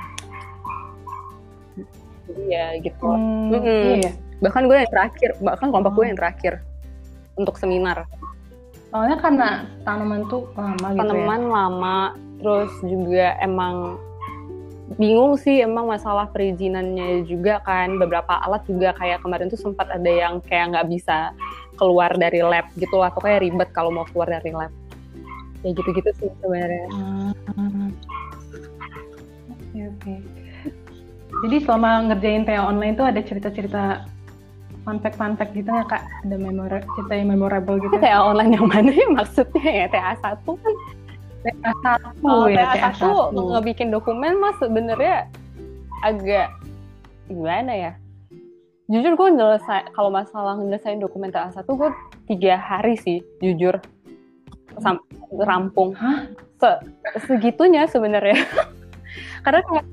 jadi 2.28 2.42
ya 2.46 2.66
gitu 2.80 3.02
Hmm, 3.02 3.50
Mm-mm. 3.50 3.82
iya 3.96 3.98
ya. 4.00 4.12
bahkan 4.38 4.66
gue 4.66 4.76
yang 4.76 4.90
terakhir 4.90 5.30
bahkan 5.40 5.68
kelompok 5.68 5.92
gue 5.94 6.04
yang 6.06 6.18
terakhir 6.18 6.54
untuk 7.34 7.56
seminar 7.56 8.04
Soalnya 8.92 9.16
karena 9.18 9.48
tanaman 9.88 10.28
tuh 10.28 10.44
lama 10.52 10.92
gitu 10.92 11.16
ya. 11.16 11.40
lama 11.40 11.98
terus 12.36 12.72
juga 12.84 13.26
emang 13.40 13.96
bingung 14.98 15.36
sih 15.38 15.62
emang 15.62 15.88
masalah 15.88 16.28
perizinannya 16.30 17.24
juga 17.28 17.60
kan 17.64 17.96
beberapa 17.96 18.40
alat 18.42 18.64
juga 18.66 18.92
kayak 18.96 19.22
kemarin 19.22 19.48
tuh 19.48 19.60
sempat 19.60 19.88
ada 19.88 20.10
yang 20.10 20.40
kayak 20.44 20.76
nggak 20.76 20.88
bisa 20.90 21.32
keluar 21.76 22.12
dari 22.16 22.44
lab 22.44 22.68
gitu 22.76 23.00
lah 23.00 23.08
pokoknya 23.12 23.38
ribet 23.42 23.68
kalau 23.72 23.90
mau 23.92 24.06
keluar 24.10 24.28
dari 24.28 24.52
lab 24.52 24.72
ya 25.62 25.70
gitu-gitu 25.70 26.10
sih 26.18 26.28
sebenarnya 26.42 26.86
Hmm. 27.56 27.90
Oke 29.72 29.88
oke. 29.88 30.14
Jadi 31.48 31.56
selama 31.64 32.12
ngerjain 32.12 32.44
TA 32.44 32.60
online 32.60 32.92
tuh 32.92 33.08
ada 33.08 33.20
cerita-cerita 33.24 34.04
fun 34.84 35.00
fact 35.00 35.16
fun 35.16 35.32
fact 35.32 35.56
gitu 35.56 35.64
nggak 35.72 35.88
kak? 35.88 36.04
Ada 36.28 36.36
memora 36.36 36.84
cerita 36.92 37.14
yang 37.16 37.32
memorable 37.32 37.80
gitu? 37.80 37.96
TA 37.96 38.20
online 38.20 38.52
yang 38.60 38.68
mana 38.68 38.92
ya 38.92 39.08
maksudnya 39.08 39.64
ya 39.64 39.86
TA 39.88 40.12
satu 40.20 40.60
kan 40.60 40.74
TA 41.42 41.72
satu 41.82 42.22
Oh, 42.22 42.46
ya 42.46 42.72
TA 42.72 42.90
satu 42.94 43.34
ngebikin 43.34 43.90
dokumen 43.90 44.38
mah 44.38 44.54
sebenarnya 44.56 45.26
agak 46.00 46.48
gimana 47.26 47.72
ya? 47.72 47.92
Jujur 48.86 49.14
gue 49.14 49.28
nyelesai 49.32 49.90
kalau 49.90 50.10
masalah 50.10 50.54
nyelesain 50.54 50.98
dokumen 50.98 51.30
TA 51.30 51.50
satu 51.50 51.74
gue 51.74 51.90
tiga 52.26 52.54
hari 52.54 52.94
sih 52.94 53.18
jujur 53.38 53.78
Sam- 54.78 55.04
rampung. 55.34 55.92
Hah? 55.92 56.30
Se- 56.56 56.82
segitunya 57.26 57.84
sebenarnya. 57.84 58.40
Karena 59.44 59.60
kayak 59.62 59.86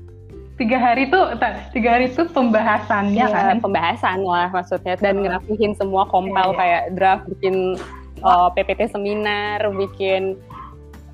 Tiga 0.60 0.76
hari 0.76 1.08
tuh, 1.08 1.24
tiga 1.72 1.96
hari 1.96 2.12
tuh 2.12 2.28
pembahasannya 2.28 3.16
ya, 3.16 3.32
kan? 3.32 3.64
pembahasan 3.64 4.20
lah 4.20 4.52
maksudnya 4.52 4.92
dan 5.00 5.16
Oh. 5.16 5.20
ngerapihin 5.24 5.72
semua 5.72 6.04
Iya, 6.04 6.52
iya. 6.52 6.52
kayak 6.52 6.82
draft 7.00 7.24
bikin 7.32 7.80
uh, 8.20 8.52
PPT 8.52 8.92
seminar, 8.92 9.64
bikin 9.72 10.36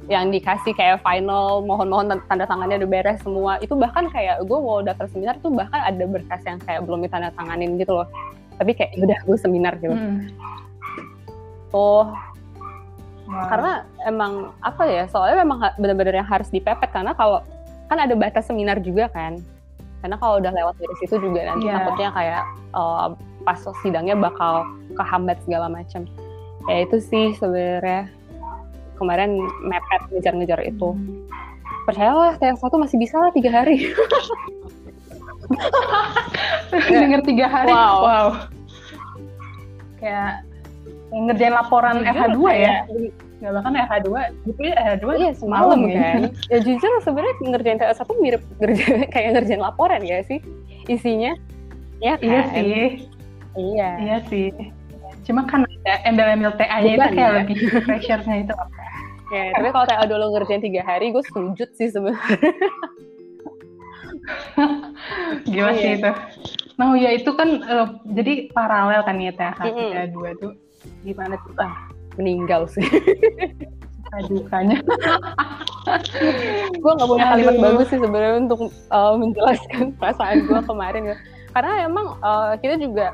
yang 0.06 0.30
dikasih 0.30 0.70
kayak 0.70 1.02
final, 1.02 1.60
mohon-mohon 1.60 2.06
tan- 2.06 2.24
tanda 2.26 2.44
tangannya 2.44 2.78
udah 2.78 2.90
beres 2.90 3.18
semua. 3.20 3.58
Itu 3.58 3.74
bahkan 3.74 4.06
kayak 4.06 4.42
gue 4.42 4.58
mau 4.58 4.78
daftar 4.78 5.06
seminar 5.06 5.34
tuh 5.38 5.50
bahkan 5.50 5.82
ada 5.82 6.04
berkas 6.04 6.40
yang 6.42 6.62
kayak 6.62 6.82
belum 6.82 7.02
ditanda 7.02 7.34
tanganin 7.34 7.74
gitu 7.74 7.90
loh. 7.92 8.06
Tapi 8.56 8.72
kayak 8.72 8.94
"Ya 8.94 9.02
udah 9.04 9.18
gue 9.22 9.36
seminar 9.36 9.74
gitu. 9.76 9.92
Hmm. 9.92 10.30
Tuh 11.68 12.06
Wow. 13.26 13.50
karena 13.50 13.72
emang 14.06 14.32
apa 14.62 14.86
ya 14.86 15.02
soalnya 15.10 15.42
memang 15.42 15.58
bener-bener 15.82 16.22
yang 16.22 16.28
harus 16.30 16.46
dipepet 16.46 16.94
karena 16.94 17.10
kalau 17.10 17.42
kan 17.90 17.98
ada 17.98 18.14
batas 18.14 18.46
seminar 18.46 18.78
juga 18.78 19.10
kan 19.10 19.42
karena 19.98 20.14
kalau 20.14 20.38
udah 20.38 20.54
lewat 20.54 20.78
dari 20.78 20.94
situ 21.02 21.18
juga 21.18 21.42
nanti 21.42 21.66
Iya. 21.66 21.74
takutnya 21.74 22.14
kayak 22.14 22.42
eh, 22.70 23.06
pas 23.42 23.58
sidangnya 23.82 24.14
bakal 24.14 24.62
kehambat 24.94 25.42
segala 25.42 25.66
macam 25.66 26.06
ya 26.70 26.86
itu 26.86 27.02
sih 27.02 27.34
sebenarnya 27.34 28.14
kemarin 28.96 29.30
mepet 29.62 30.02
ngejar-ngejar 30.10 30.60
itu 30.62 30.96
percayalah 31.84 32.34
TA 32.34 32.52
satu 32.52 32.76
masih 32.76 32.96
bisa 32.96 33.16
lah 33.16 33.30
tiga 33.30 33.52
hari 33.52 33.78
Dengar 36.90 37.22
tiga 37.22 37.46
hari. 37.46 37.70
Wow. 37.70 38.50
Kayak 39.96 40.42
yang 41.08 41.22
ngerjain 41.24 41.54
laporan 41.54 41.94
Jujur 41.96 42.10
FH2 42.12 42.40
ya? 42.52 42.74
kayak- 42.82 43.14
Nggak 43.36 43.52
bahkan 43.52 43.72
FH2, 43.76 44.08
gitu 44.42 44.60
ya 44.64 44.74
FH2 44.80 45.06
Iya 45.14 45.30
semalam 45.36 45.80
kan. 45.86 46.20
Ya 46.48 46.58
jujur 46.58 46.88
sebenarnya 46.98 47.34
ngerjain 47.38 47.76
TA 47.76 47.92
satu 47.92 48.16
mirip 48.16 48.40
ngerjain 48.58 49.04
kayak 49.14 49.28
ngerjain 49.34 49.60
laporan 49.60 50.00
ya 50.00 50.24
sih 50.24 50.40
isinya. 50.88 51.36
Ya 52.00 52.16
kan? 52.16 52.24
Iya 52.24 52.40
sih, 52.50 52.84
Iya. 53.54 53.90
iya 54.00 54.16
sih. 54.26 54.48
Cuma 55.26 55.42
kan 55.44 55.66
ada 55.66 55.94
embel-embel 56.06 56.54
TA-nya 56.54 56.92
itu 56.94 57.08
kayak 57.12 57.18
ya. 57.18 57.36
lebih 57.42 57.56
pressure-nya 57.84 58.36
itu. 58.46 58.54
Ya, 59.26 59.50
tapi 59.58 59.74
kalau 59.74 59.90
TA 59.90 60.06
dulu 60.06 60.38
ngerjain 60.38 60.62
tiga 60.62 60.86
hari, 60.86 61.10
gue 61.10 61.18
sujud 61.34 61.66
sih 61.74 61.90
sebenarnya. 61.90 62.46
Gila 65.50 65.72
Iya. 65.74 65.82
sih 65.82 65.90
itu. 65.98 66.10
Nah 66.78 66.94
ya 66.94 67.10
itu 67.10 67.30
kan 67.34 67.48
eh, 67.58 67.86
jadi 68.14 68.32
paralel 68.54 69.02
kan 69.02 69.18
ya 69.18 69.34
TA 69.34 69.50
1, 69.58 69.66
Mm-mm. 69.66 69.90
TA 69.90 70.06
2 70.14 70.42
tuh. 70.42 70.52
Gimana 71.02 71.34
tuh 71.42 71.52
ah, 71.58 71.74
Meninggal 72.14 72.70
sih. 72.70 72.86
suka 72.86 74.18
dukanya? 74.30 74.78
gue 76.70 76.92
nggak 76.94 77.08
punya 77.10 77.26
kalimat 77.26 77.56
bagus 77.58 77.86
sih 77.90 77.98
sebenarnya 77.98 78.46
untuk 78.46 78.60
uh, 78.90 79.14
menjelaskan 79.18 79.90
perasaan 79.98 80.46
gue 80.46 80.60
kemarin. 80.62 81.02
ya. 81.10 81.16
Karena 81.50 81.72
emang 81.82 82.14
uh, 82.22 82.54
kita 82.62 82.78
juga 82.78 83.10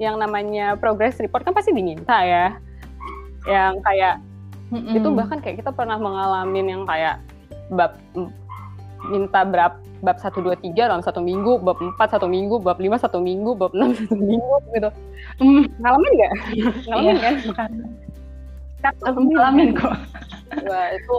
yang 0.00 0.16
namanya 0.16 0.74
progress 0.80 1.20
report 1.20 1.44
kan 1.44 1.52
pasti 1.52 1.70
diminta 1.70 2.24
ya. 2.24 2.56
Yang 3.44 3.84
kayak 3.84 4.14
Mm-mm. 4.72 4.96
itu 4.96 5.08
bahkan 5.12 5.38
kayak 5.44 5.60
kita 5.60 5.70
pernah 5.70 6.00
mengalami 6.00 6.64
yang 6.64 6.88
kayak 6.88 7.20
bab 7.70 7.94
minta 9.06 9.44
berapa 9.44 9.76
bab 10.00 10.16
1, 10.16 10.32
2, 10.32 10.56
3 10.72 10.88
dalam 10.88 11.04
satu 11.04 11.20
minggu, 11.20 11.60
bab 11.60 11.76
4 11.76 12.00
satu 12.16 12.24
minggu, 12.24 12.56
bab 12.56 12.80
5 12.80 12.96
satu 12.96 13.20
minggu, 13.20 13.52
bab 13.52 13.76
6 13.76 13.92
satu 14.00 14.16
minggu 14.16 14.56
gitu. 14.72 14.90
Hmm, 15.36 15.68
Ngalamin 15.76 16.12
nggak? 16.16 16.32
Ngalamin 16.88 17.16
Iya. 17.16 17.20
kan? 17.20 17.34
kan. 17.52 17.70
Ngalamin 19.04 19.68
kok. 19.76 19.92
Wah, 20.64 20.88
itu 20.96 21.16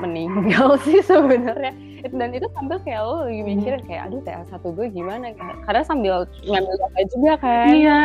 meninggal 0.00 0.80
sih 0.88 1.04
sebenarnya. 1.04 1.76
Itu- 2.00 2.16
Dan 2.16 2.30
itu 2.32 2.46
sambil 2.56 2.76
kayak 2.80 3.00
lo 3.04 3.28
lagi 3.28 3.42
mikirin 3.44 3.82
kayak 3.84 4.02
aduh 4.08 4.20
TA 4.24 4.42
satu 4.48 4.72
gue 4.72 4.88
gimana 4.88 5.32
karena 5.68 5.82
sambil 5.84 6.24
ngambil 6.42 6.74
data 6.80 7.00
juga 7.12 7.32
kan. 7.38 7.68
Iya. 7.70 8.00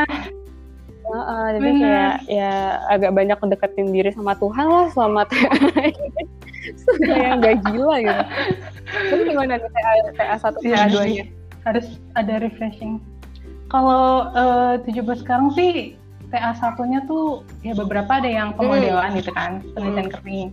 Heeh, 1.05 1.45
jadi 1.53 1.61
Bener. 1.61 1.81
kayak 1.85 2.15
ya 2.25 2.51
agak 2.89 3.11
banyak 3.13 3.37
mendeketin 3.37 3.87
diri 3.93 4.09
sama 4.09 4.33
Tuhan 4.41 4.65
lah 4.65 4.87
selama 4.89 5.21
TA. 5.29 5.53
Supaya 6.81 7.37
nggak 7.37 7.55
gila 7.69 7.95
gitu. 8.01 8.23
Tapi 9.13 9.21
gimana 9.29 9.53
nih 9.61 9.69
TA, 9.69 9.91
TA 10.17 10.35
satu 10.41 10.57
dua 10.65 11.05
nya? 11.05 11.25
harus 11.65 11.97
ada 12.13 12.41
refreshing. 12.41 13.01
Kalau 13.69 14.29
eh, 14.33 14.73
17 14.85 15.25
sekarang 15.25 15.49
sih 15.53 15.97
TA 16.35 16.51
satunya 16.59 16.99
tuh 17.07 17.47
ya 17.63 17.71
beberapa 17.71 18.19
ada 18.19 18.27
yang 18.27 18.51
pemodelan 18.59 19.15
gitu 19.15 19.31
kan, 19.31 19.63
penelitian 19.71 20.11
kering. 20.11 20.49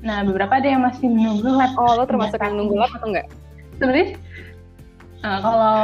Nah 0.00 0.24
beberapa 0.24 0.56
ada 0.56 0.64
yang 0.64 0.82
masih 0.88 1.12
menunggu 1.12 1.52
lab. 1.52 1.76
Oh 1.76 1.92
lo 2.00 2.08
termasuk 2.08 2.40
yang 2.40 2.56
nunggu 2.56 2.80
lab 2.80 2.88
atau 2.96 3.12
enggak? 3.12 3.28
Sebenarnya 3.76 4.08
eh, 5.20 5.38
kalau 5.44 5.80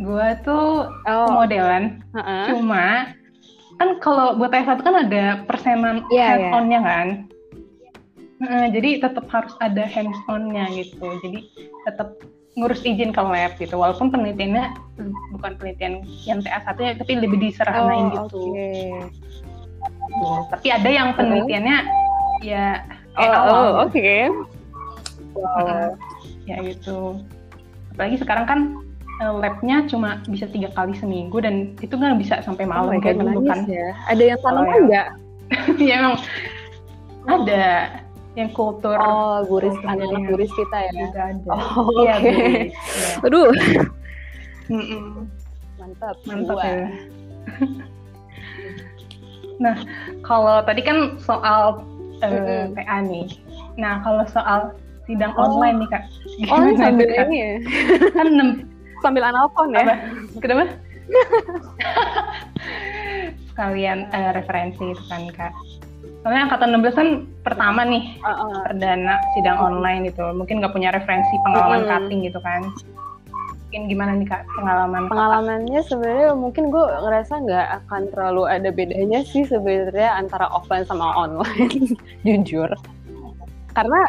gue 0.00 0.28
tuh 0.40 0.66
Oh, 1.04 1.26
pemodelan, 1.28 2.00
heeh. 2.16 2.44
cuma 2.56 3.12
kan 3.76 3.88
kalau 4.00 4.40
buat 4.40 4.48
TA 4.48 4.64
satu 4.64 4.80
kan 4.80 4.96
ada 5.04 5.44
persenan 5.44 6.00
hands 6.08 6.48
iya. 6.48 6.56
on-nya 6.56 6.80
kan. 6.80 7.08
Nah, 8.36 8.68
jadi 8.68 9.00
tetap 9.00 9.28
harus 9.28 9.52
ada 9.60 9.84
hands 9.84 10.16
on-nya 10.28 10.68
gitu. 10.72 11.12
Jadi 11.24 11.44
tetap 11.84 12.16
ngurus 12.56 12.80
izin 12.82 13.12
ke 13.12 13.20
lab 13.20 13.52
gitu. 13.56 13.76
Walaupun 13.76 14.08
penelitiannya 14.08 14.72
bukan 15.30 15.52
penelitian 15.60 16.00
yang 16.24 16.40
TA 16.40 16.64
satu 16.64 16.80
ya, 16.82 16.96
tapi 16.96 17.20
lebih 17.20 17.36
diserahanain 17.38 18.16
Oh, 18.16 18.26
gitu. 18.26 18.40
Tuh, 20.06 20.40
Tapi 20.50 20.68
ada 20.72 20.88
yang 20.88 21.12
penelitiannya 21.12 21.78
ya 22.40 22.80
Oh, 23.16 23.20
eh, 23.20 23.28
awal 23.32 23.48
oh, 23.48 23.60
gitu. 23.60 23.76
oke. 23.84 24.16
Wow. 25.36 25.48
Heeh. 25.56 25.88
ya 26.46 26.56
gitu. 26.64 26.98
Apalagi 27.92 28.16
sekarang 28.20 28.46
kan 28.46 28.58
eh, 29.20 29.32
labnya 29.32 29.84
cuma 29.84 30.20
bisa 30.24 30.48
tiga 30.48 30.72
kali 30.72 30.96
seminggu 30.96 31.36
dan 31.40 31.76
itu 31.80 31.92
nggak 31.92 32.16
bisa 32.20 32.40
sampai 32.40 32.64
Oh 32.64 32.72
malam 32.72 32.96
my 32.96 33.00
kayak 33.00 33.20
dulu 33.20 33.44
kan. 33.44 33.64
ya. 33.68 33.92
Ada 34.08 34.22
yang 34.32 34.40
tanaman 34.40 34.64
Oh, 34.64 34.72
ya. 34.72 34.80
enggak? 34.84 35.08
ya 35.88 35.94
emang 36.00 36.16
ada 37.26 37.64
yang 38.36 38.52
kultur 38.52 38.92
Oh, 38.94 39.40
guris 39.48 39.72
anak-anak 39.80 40.22
guris 40.28 40.52
kita 40.52 40.76
ya. 40.78 40.90
juga 40.94 41.20
ada. 41.32 41.50
Oh, 41.50 41.88
Iya, 42.04 42.14
oke. 42.14 42.20
guys. 42.20 42.44
Iya. 42.44 42.68
Aduh, 43.24 43.48
mantap. 45.80 46.16
Mantap 46.22 46.58
ya. 46.60 46.76
nah, 49.56 49.76
kalau 50.20 50.60
tadi 50.62 50.84
kan 50.84 51.16
soal 51.16 51.80
eh, 52.20 52.28
Mm-mm. 52.28 52.76
PA 52.76 52.96
nih. 53.02 53.26
Nah, 53.76 54.00
kalau 54.00 54.24
soal 54.28 54.72
sidang 55.04 55.32
Oh. 55.34 55.48
online 55.48 55.80
nih, 55.80 55.88
Kak. 55.88 56.04
Oh, 56.48 56.60
ini 56.60 56.76
sambil 56.76 57.08
Kak? 57.08 57.26
ini 57.28 57.36
ya. 57.40 57.52
Kan 58.12 58.28
Sambil 59.00 59.22
analpon 59.24 59.72
ya. 59.72 59.80
apa? 59.84 59.94
Kenapa? 60.40 60.64
Sekalian 63.48 64.10
eh, 64.10 64.30
referensi 64.34 64.82
itu 64.82 65.04
kan, 65.06 65.22
Kak. 65.32 65.52
Soalnya 66.26 66.50
angkatan 66.50 66.74
16 66.74 66.98
kan 66.98 67.08
pertama 67.46 67.86
nih 67.86 68.18
Uh, 68.18 68.30
uh. 68.34 68.58
perdana 68.66 69.22
sidang 69.38 69.62
online 69.62 70.10
gitu 70.10 70.26
mungkin 70.34 70.58
nggak 70.58 70.74
punya 70.74 70.90
referensi 70.90 71.30
pengalaman 71.46 71.86
Mm-mm. 71.86 71.90
cutting 71.94 72.20
gitu 72.26 72.42
kan 72.42 72.66
mungkin 73.46 73.82
gimana 73.86 74.10
nih 74.18 74.26
kak 74.26 74.42
pengalaman 74.58 75.06
pengalamannya 75.06 75.80
sebenarnya 75.86 76.34
mungkin 76.34 76.74
gue 76.74 76.82
ngerasa 76.82 77.46
nggak 77.46 77.66
akan 77.78 78.02
terlalu 78.10 78.42
ada 78.50 78.74
bedanya 78.74 79.22
sih 79.22 79.46
sebenarnya 79.46 80.18
antara 80.18 80.50
offline 80.50 80.82
sama 80.82 81.14
online 81.14 81.94
jujur 82.26 82.74
karena 83.70 84.02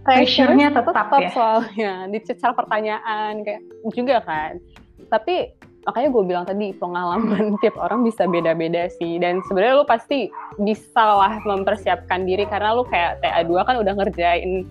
Pressure-nya 0.00 0.72
tetap 0.76 1.12
ya? 1.12 1.28
soalnya 1.32 1.92
dicecar 2.12 2.52
pertanyaan 2.52 3.40
kayak 3.40 3.64
juga 3.96 4.20
kan 4.20 4.60
tapi 5.08 5.56
makanya 5.88 6.08
gue 6.12 6.22
bilang 6.28 6.44
tadi 6.44 6.76
pengalaman 6.76 7.54
tiap 7.64 7.76
orang 7.80 8.04
bisa 8.04 8.28
beda-beda 8.28 8.88
sih. 9.00 9.16
Dan 9.16 9.40
sebenarnya 9.48 9.80
lu 9.80 9.86
pasti 9.88 10.28
bisa 10.60 11.04
lah 11.04 11.40
mempersiapkan 11.44 12.28
diri 12.28 12.44
karena 12.44 12.76
lu 12.76 12.84
kayak 12.88 13.20
TA2 13.24 13.52
kan 13.64 13.76
udah 13.80 13.92
ngerjain 13.96 14.68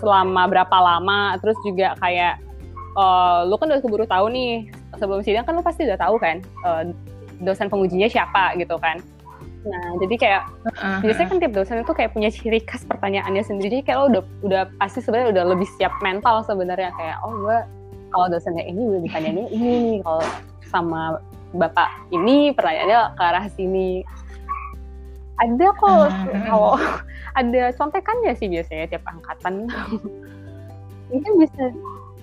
selama 0.00 0.48
berapa 0.48 0.76
lama 0.80 1.36
terus 1.38 1.54
juga 1.62 1.94
kayak 2.00 2.40
eh, 2.96 3.40
lu 3.46 3.54
kan 3.60 3.68
udah 3.70 3.82
keburu 3.84 4.06
tahu 4.08 4.26
nih 4.32 4.68
sebelum 4.96 5.20
sidang 5.22 5.44
kan 5.44 5.54
lu 5.54 5.62
pasti 5.62 5.86
udah 5.86 5.98
tahu 6.00 6.16
kan 6.18 6.40
eh, 6.42 6.82
dosen 7.42 7.68
pengujinya 7.68 8.08
siapa 8.10 8.54
gitu 8.58 8.76
kan. 8.78 9.00
Nah 9.64 9.96
jadi 9.96 10.14
kayak 10.20 10.42
Heeh. 10.44 10.98
biasanya 11.08 11.28
kan 11.32 11.38
tiap 11.40 11.52
dosen 11.56 11.76
itu 11.80 11.92
kayak 11.96 12.10
punya 12.12 12.28
ciri 12.28 12.60
khas 12.62 12.84
pertanyaannya 12.84 13.42
sendiri. 13.42 13.80
Jadi 13.80 13.90
kayak 13.90 13.98
lo 13.98 14.06
udah 14.12 14.22
udah 14.44 14.62
pasti 14.76 15.00
sebenarnya 15.00 15.40
udah 15.40 15.44
lebih 15.56 15.68
siap 15.80 15.92
mental 16.04 16.44
sebenarnya. 16.44 16.92
Kayak 16.94 17.16
oh 17.24 17.32
gue 17.32 17.58
kalau 18.14 18.30
dosennya 18.30 18.62
ini 18.62 18.78
udah 18.86 19.00
ditanyain 19.02 19.50
ini 19.50 19.70
nih 19.82 19.96
kalau 20.06 20.22
sama 20.70 21.18
bapak 21.50 21.90
ini 22.14 22.54
pertanyaannya 22.54 23.00
ke 23.18 23.22
arah 23.26 23.46
sini 23.50 24.06
ada 25.42 25.66
kok 25.74 26.08
Hmm. 26.14 26.46
kalau 26.46 26.78
ada 27.42 27.62
contekannya 27.74 28.32
sih 28.38 28.46
biasanya 28.46 28.86
tiap 28.86 29.02
angkatan 29.10 29.66
mungkin 31.10 31.32
bisa 31.42 31.62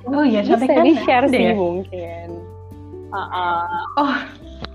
oh 0.08 0.24
iya 0.24 0.40
bisa 0.48 0.64
contekan 0.64 0.84
di 0.88 0.94
share 1.04 1.28
sih 1.28 1.44
ya? 1.52 1.54
mungkin 1.54 2.28
Uh-uh. 3.12 3.68
oh 4.00 4.16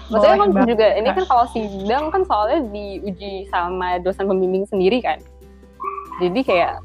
Maksudnya 0.06 0.38
kan 0.38 0.50
banget, 0.54 0.68
juga 0.70 0.86
ini 0.94 1.08
kan 1.10 1.24
kalau 1.26 1.44
sidang 1.50 2.04
kan 2.14 2.22
soalnya 2.22 2.62
diuji 2.70 3.50
sama 3.50 3.98
dosen 3.98 4.30
pembimbing 4.30 4.62
sendiri 4.70 5.02
kan. 5.02 5.18
Jadi 6.22 6.46
kayak 6.46 6.78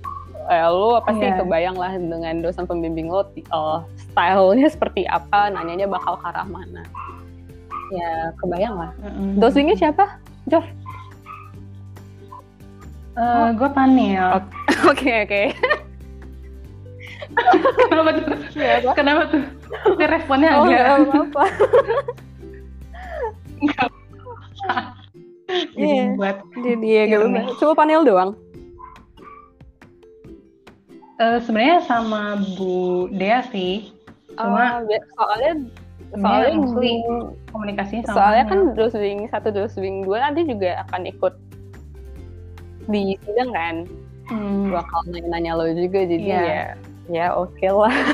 eh, 0.44 0.66
lo 0.66 1.02
pasti 1.02 1.22
Iya. 1.24 1.38
kebayang 1.38 1.76
lah 1.76 1.92
dengan 1.92 2.40
dosen 2.40 2.64
pembimbing 2.64 3.06
lo 3.06 3.28
ti- 3.28 3.44
eh, 3.44 3.80
stylenya 4.02 4.68
seperti 4.68 5.06
apa, 5.06 5.50
nanyanya 5.50 5.86
bakal 5.86 6.16
ke 6.16 6.26
arah 6.26 6.46
mana. 6.46 6.82
Ya 7.92 8.32
kebayang 8.38 8.74
lah. 8.74 8.92
Mm-mm. 9.00 9.36
Dosingnya 9.36 9.76
siapa? 9.76 10.18
Jov. 10.46 10.64
Eh, 13.12 13.48
gue 13.52 13.70
panel 13.70 14.40
Oke 14.88 15.12
oke. 15.22 15.44
kenapa 17.86 18.10
tuh 18.14 18.24
Ya, 18.54 18.80
apa? 18.80 18.92
kenapa 18.94 19.22
tuh 19.28 19.44
Ini 19.72 20.06
responnya 20.06 20.50
Oh 20.54 20.64
agak 20.64 20.80
nggak 20.80 21.00
apa-apa. 21.06 21.44
jadi 25.52 25.84
Iya. 25.84 26.16
buat 26.16 26.38
Jadi 26.58 26.88
ya 26.88 27.04
nih. 27.28 27.46
Cuma 27.58 27.74
panel 27.74 28.02
doang. 28.04 28.32
Eh, 31.22 31.38
sebenarnya 31.40 31.86
sama 31.86 32.22
Bu 32.58 33.06
Dea 33.14 33.46
sih 33.46 33.94
Cuma- 34.34 34.82
be- 34.82 35.06
soalnya 35.14 35.54
soalnya 36.12 36.50
di- 36.82 37.06
komunikasinya 37.48 38.04
sama 38.04 38.16
soalnya 38.18 38.44
kan 38.48 38.60
panel. 38.66 38.76
doswing 38.76 39.20
satu 39.30 39.48
doswing 39.50 40.02
dua 40.02 40.18
nanti 40.26 40.44
juga 40.44 40.82
akan 40.84 41.06
ikut 41.06 41.34
di 42.90 43.14
sidang 43.22 43.52
kan 43.54 43.76
Hmm. 44.28 44.72
bakal 44.72 45.00
nanya-nanya 45.08 45.52
lo 45.54 45.66
juga 45.70 46.02
jadi 46.02 46.26
Iya. 46.26 46.42
ya 46.42 46.64
ya 47.12 47.28
oke 47.34 47.68
lah 47.68 47.92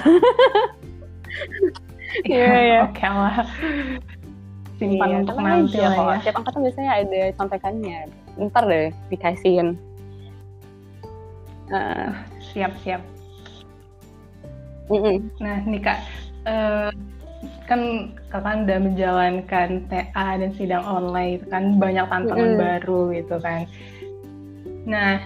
Iya, 2.25 2.47
iya. 2.59 2.79
oke 2.85 3.05
lah 3.05 3.45
simpan 4.75 5.07
Iya, 5.07 5.17
untuk 5.21 5.35
nanti 5.37 5.77
lah 5.77 5.95
ya 5.95 6.15
tiap 6.21 6.35
angkatan 6.35 6.61
biasanya 6.61 6.91
ada 6.97 7.21
contekannya 7.33 7.99
ntar 8.41 8.63
deh 8.65 8.89
dikasihin 9.07 9.79
Nah, 11.67 12.15
siap 12.57 12.73
siap 12.81 13.01
mm-mm. 14.89 15.29
nah 15.37 15.61
nih 15.61 15.81
kak 15.85 15.99
eh, 16.49 16.89
kan 17.69 17.81
kakak 18.33 18.65
udah 18.65 18.79
menjalankan 18.81 19.85
TA 19.93 20.27
dan 20.41 20.51
sidang 20.57 20.81
online 20.81 21.45
kan 21.53 21.77
banyak 21.77 22.05
tantangan 22.09 22.57
Mm-mm. 22.57 22.63
baru 22.65 23.01
gitu 23.13 23.37
kan 23.37 23.69
nah 24.89 25.21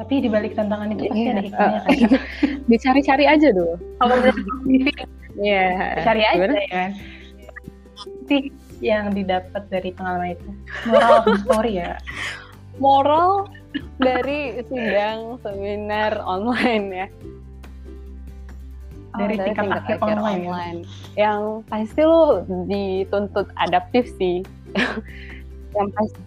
tapi 0.00 0.24
di 0.24 0.32
balik 0.32 0.56
tantangan 0.56 0.96
itu 0.96 1.12
pasti 1.12 1.20
Iya. 1.20 1.32
ada 1.36 1.42
hikmahnya 1.44 1.80
kan 1.84 1.92
Kak? 1.92 2.22
dicari-cari 2.72 3.24
aja 3.28 3.48
dulu 3.52 3.74
kalau 4.00 4.16
Vivi 4.64 4.92
Iya. 5.36 5.68
cari 6.00 6.22
aja 6.24 6.40
Gimana? 6.40 6.56
ya 6.56 6.68
kan 6.72 6.90
sih 8.30 8.42
yang 8.80 9.12
didapat 9.12 9.62
dari 9.68 9.92
pengalaman 9.92 10.32
itu 10.40 10.48
moral 10.88 11.20
of 11.20 11.24
the 11.28 11.36
story 11.44 11.72
ya 11.84 12.00
moral 12.80 13.44
dari 14.02 14.60
sidang 14.66 15.38
seminar 15.44 16.18
online 16.24 16.86
ya 16.90 17.08
Dari 19.10 19.42
tingkat 19.42 19.66
akhir 19.74 19.98
online 20.06 20.42
ya? 20.46 20.54
Yang 21.18 21.42
pasti 21.66 22.00
lu 22.06 22.46
dituntut 22.70 23.50
adaptif 23.58 24.06
sih. 24.14 24.46
yang 25.76 25.88
pasti 25.94 26.20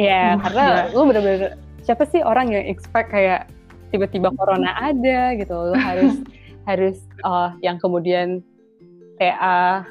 ya 0.00 0.36
Uh, 0.36 0.48
karena 0.48 0.64
gila. 0.64 0.96
lu 0.96 1.02
bener-bener 1.08 1.52
siapa 1.84 2.04
sih 2.08 2.20
orang 2.20 2.52
yang 2.52 2.64
expect 2.68 3.12
kayak 3.12 3.48
tiba-tiba 3.90 4.32
corona 4.36 4.76
ada 4.76 5.36
gitu 5.36 5.52
lu 5.52 5.76
harus 5.76 6.20
harus 6.70 6.96
uh, 7.24 7.52
yang 7.64 7.80
kemudian 7.80 8.44
TA 9.16 9.84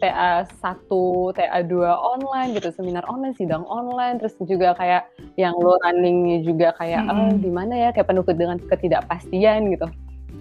TA 0.00 0.44
1, 0.44 1.36
TA 1.36 1.58
2 1.64 1.72
online 1.88 2.50
gitu, 2.52 2.68
seminar 2.72 3.04
online, 3.08 3.32
sidang 3.36 3.64
online, 3.64 4.20
terus 4.20 4.36
juga 4.44 4.76
kayak 4.76 5.08
yang 5.40 5.56
lo 5.56 5.80
runningnya 5.80 6.44
juga 6.44 6.76
kayak 6.76 7.08
Mm-mm. 7.08 7.16
oh 7.16 7.32
di 7.40 7.50
mana 7.50 7.74
ya 7.76 7.88
kayak 7.92 8.08
penuh 8.12 8.24
dengan 8.28 8.60
ketidakpastian 8.60 9.72
gitu. 9.72 9.88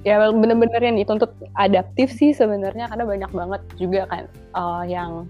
Ya 0.03 0.21
bener-bener 0.21 0.81
yang 0.83 0.97
dituntut 0.99 1.33
adaptif 1.57 2.13
sih 2.13 2.35
sebenarnya 2.35 2.91
karena 2.91 3.05
banyak 3.07 3.31
banget 3.31 3.61
juga 3.79 4.01
kan 4.05 4.23
uh, 4.53 4.83
yang 4.85 5.25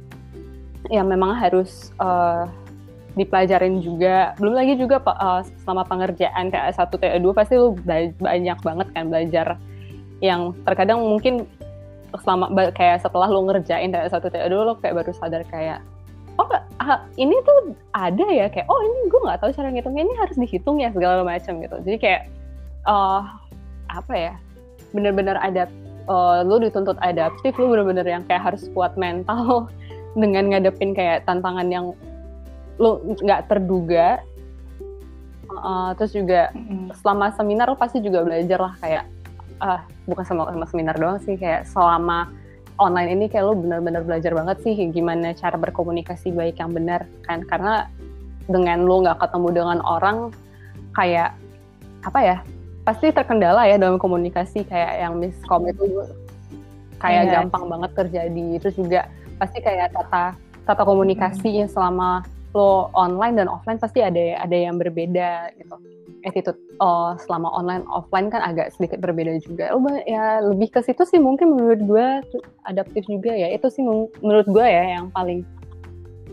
yang 0.91 1.07
memang 1.07 1.37
harus 1.37 1.95
uh, 2.01 2.49
dipelajarin 3.15 3.79
juga. 3.79 4.35
Belum 4.37 4.53
lagi 4.53 4.75
juga 4.75 4.99
uh, 5.01 5.41
selama 5.63 5.87
pengerjaan 5.87 6.51
TA 6.51 6.69
1, 6.69 6.91
TA 6.91 7.17
2 7.17 7.23
pasti 7.31 7.55
lo 7.55 7.73
banyak 8.19 8.59
banget 8.59 8.87
kan 8.91 9.07
belajar 9.07 9.47
yang 10.23 10.55
terkadang 10.63 10.99
mungkin 11.03 11.47
selama 12.21 12.51
kayak 12.75 13.03
setelah 13.03 13.27
lo 13.27 13.43
ngerjain 13.47 13.91
TA 13.91 14.07
1 14.07 14.21
TA 14.21 14.47
2 14.47 14.53
lo 14.53 14.73
kayak 14.79 15.03
baru 15.03 15.11
sadar 15.15 15.43
kayak 15.47 15.79
oh 16.35 16.47
ah, 16.83 16.99
ini 17.15 17.35
tuh 17.47 17.73
ada 17.95 18.25
ya 18.27 18.51
kayak 18.51 18.67
oh 18.67 18.79
ini 18.83 19.07
gue 19.07 19.19
nggak 19.23 19.39
tahu 19.39 19.51
cara 19.55 19.71
ngitungnya 19.71 20.03
ini 20.03 20.15
harus 20.19 20.35
dihitung 20.35 20.77
ya 20.83 20.91
segala 20.91 21.23
macam 21.23 21.63
gitu. 21.63 21.75
Jadi 21.83 21.97
kayak 21.99 22.21
eh 22.85 23.21
apa 23.89 24.13
ya 24.13 24.33
bener-bener 24.91 25.39
ada 25.39 25.67
eh, 26.05 26.39
lo 26.43 26.55
dituntut 26.59 26.99
adaptif 26.99 27.55
lo 27.55 27.71
bener-bener 27.71 28.05
yang 28.05 28.23
kayak 28.27 28.53
harus 28.53 28.67
kuat 28.75 28.93
mental 28.99 29.71
dengan 30.21 30.51
ngadepin 30.51 30.91
kayak 30.91 31.23
tantangan 31.23 31.67
yang 31.71 31.95
lo 32.79 32.99
nggak 33.03 33.47
terduga. 33.47 34.19
Eh, 35.45 35.89
terus 35.95 36.11
juga 36.11 36.51
selama 36.99 37.31
seminar 37.31 37.71
lo 37.71 37.79
pasti 37.79 38.03
juga 38.03 38.27
belajar 38.27 38.59
lah 38.59 38.75
kayak 38.83 39.14
ah 39.63 39.83
bukan 40.09 40.23
sama, 40.27 40.51
sama 40.51 40.65
seminar 40.67 40.95
doang 40.99 41.19
sih 41.23 41.39
kayak 41.39 41.63
selama 41.69 42.27
online 42.75 43.15
ini 43.15 43.25
kayak 43.31 43.47
lo 43.47 43.53
benar-benar 43.55 44.03
belajar 44.03 44.35
banget 44.35 44.59
sih 44.67 44.75
gimana 44.91 45.31
cara 45.31 45.55
berkomunikasi 45.55 46.35
baik 46.35 46.59
yang 46.59 46.75
benar 46.75 47.07
kan? 47.23 47.43
Karena 47.47 47.87
dengan 48.51 48.83
lo 48.83 49.01
nggak 49.01 49.19
ketemu 49.23 49.47
dengan 49.55 49.79
orang 49.87 50.29
kayak 50.93 51.33
apa 52.05 52.19
ya 52.21 52.37
pasti 52.85 53.09
terkendala 53.09 53.65
ya 53.65 53.81
dalam 53.81 53.97
komunikasi 53.97 54.61
kayak 54.67 55.01
yang 55.01 55.17
miskom 55.17 55.65
itu 55.65 56.05
kayak 57.01 57.23
Iya. 57.27 57.33
gampang 57.41 57.65
banget 57.65 57.91
terjadi. 57.97 58.47
Terus 58.61 58.75
juga 58.77 59.01
pasti 59.41 59.59
kayak 59.63 59.95
tata 59.95 60.37
tata 60.65 60.83
komunikasi 60.83 61.63
yang 61.63 61.69
selama 61.71 62.21
lo 62.55 62.87
online 62.95 63.35
dan 63.43 63.47
offline 63.51 63.79
pasti 63.79 63.99
ada 63.99 64.39
ada 64.39 64.55
yang 64.55 64.79
berbeda 64.79 65.51
gitu 65.59 65.75
attitude 66.25 66.57
oh, 66.81 67.13
selama 67.21 67.53
online 67.53 67.85
offline 67.87 68.33
kan 68.33 68.41
agak 68.41 68.73
sedikit 68.73 68.99
berbeda 68.99 69.37
juga. 69.45 69.71
Ba- 69.77 70.03
ya 70.09 70.41
lebih 70.41 70.73
ke 70.73 70.81
situ 70.81 71.05
sih 71.05 71.21
mungkin 71.21 71.53
menurut 71.53 71.81
gue 71.85 72.07
adaptif 72.65 73.05
juga 73.05 73.31
ya. 73.31 73.53
Itu 73.53 73.69
sih 73.69 73.85
menurut 74.19 74.49
gue 74.49 74.65
ya 74.65 74.97
yang 74.99 75.13
paling 75.13 75.45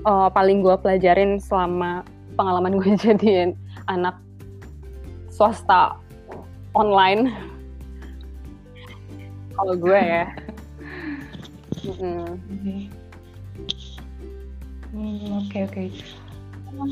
eh, 0.02 0.28
paling 0.32 0.64
gue 0.64 0.74
pelajarin 0.80 1.36
selama 1.38 2.02
pengalaman 2.34 2.80
gue 2.80 2.96
jadiin 3.04 3.52
anak 3.86 4.16
swasta 5.28 6.00
online. 6.72 7.30
Kalau 9.52 9.76
gue 9.76 10.00
ya. 10.00 10.24
Hmm, 11.82 12.40
Oke 15.40 15.58
oke. 15.64 15.84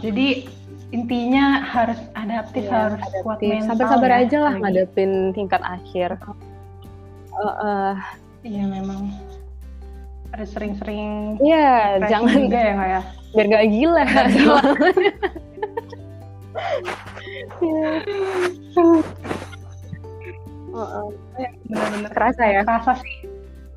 Jadi 0.01 0.49
intinya 0.91 1.63
harus 1.63 1.99
adaptif 2.15 2.67
Iya, 2.67 2.75
harus 2.91 3.03
kuat 3.23 3.39
adaptif. 3.39 3.51
mental 3.51 3.69
Sabar-sabar 3.71 4.11
ya, 4.11 4.19
aja 4.27 4.39
lah 4.43 4.55
lagi. 4.55 4.63
ngadepin 4.63 5.11
tingkat 5.33 5.63
akhir. 5.63 6.11
Uh, 7.31 7.47
uh, 7.47 7.93
iya 8.43 8.67
memang 8.67 9.15
harus 10.31 10.51
sering-sering 10.51 11.39
Iya, 11.39 11.99
refreshing 11.99 12.11
jangan 12.11 12.35
juga 12.43 12.59
ya 12.59 12.75
kayak 12.75 13.03
biar 13.31 13.47
gak 13.47 13.65
gila. 13.71 14.05
gila. 14.35 14.61
Uh, 20.71 20.79
uh, 20.79 21.07
bener-bener 21.67 22.11
kerasa 22.15 22.43
ya. 22.47 22.61
kerasa 22.63 22.93
sih 23.03 23.17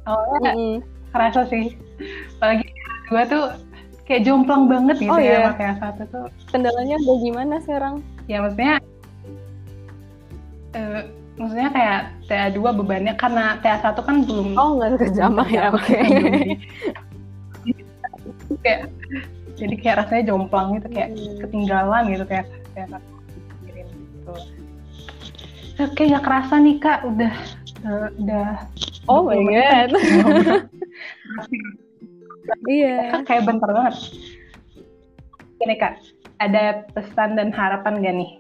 awalnya 0.06 0.52
Mm-mm. 0.54 0.76
kerasa 1.10 1.42
sih 1.50 1.74
apalagi 2.38 2.68
gue 3.10 3.24
tuh 3.26 3.46
kayak 4.04 4.22
jomplang 4.24 4.68
banget 4.68 4.98
gitu 5.00 5.10
Oh, 5.10 5.20
ya 5.20 5.24
iya. 5.24 5.38
sama 5.42 5.52
kayak 5.56 5.76
satu 5.80 6.04
tuh 6.08 6.26
Kendalanya 6.50 6.96
udah 7.00 7.18
gimana 7.20 7.56
sekarang? 7.60 7.96
ya 8.26 8.38
maksudnya 8.40 8.76
eh, 10.74 11.02
maksudnya 11.34 11.70
kayak 11.70 12.00
TA2 12.26 12.58
bebannya 12.74 13.14
karena 13.16 13.44
TA1 13.60 13.98
kan 13.98 14.16
belum 14.24 14.50
Oh 14.54 14.70
nggak 14.76 15.02
kejamah 15.02 15.48
ya, 15.48 15.70
oke. 15.70 16.00
kayak 18.60 18.82
jadi 19.54 19.76
kayak 19.78 19.98
rasanya 20.02 20.24
jomplang 20.28 20.78
gitu 20.78 20.88
kayak 20.90 21.10
Hmm. 21.12 21.38
ketinggalan 21.42 22.04
gitu 22.10 22.24
kayak 22.26 22.46
kayak 22.74 22.88
satu 22.90 23.12
pikirin 23.60 23.88
gitu 23.92 24.34
oke 25.80 26.02
nggak 26.02 26.24
kerasa 26.24 26.56
nih 26.58 26.76
kak 26.78 27.00
udah 27.04 27.34
eh, 27.84 28.08
udah 28.20 28.48
Oh 29.04 29.20
my 29.22 29.36
20 29.36 29.48
menit. 29.52 29.90
god. 29.92 29.92
Iya. 32.68 33.12
Kak, 33.12 33.22
kayak 33.28 33.44
bentar 33.48 33.70
banget 33.72 33.96
ini 35.64 35.76
kak 35.80 35.96
ada 36.44 36.84
pesan 36.92 37.40
dan 37.40 37.50
harapan 37.56 38.04
gak 38.04 38.16
nih 38.20 38.32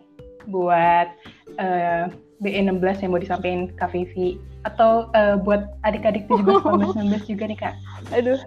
buat 0.52 1.08
eh, 1.56 2.12
BE16 2.44 3.08
yang 3.08 3.16
mau 3.16 3.22
disampaikan 3.24 3.72
Kak 3.80 3.96
Vivi 3.96 4.36
atau 4.68 5.08
eh, 5.16 5.40
buat 5.40 5.72
adik-adik 5.88 6.28
17, 6.28 6.44
18, 6.68 7.00
19 7.24 7.32
juga 7.32 7.44
nih 7.48 7.60
kak 7.60 7.76
Aduh, 8.12 8.40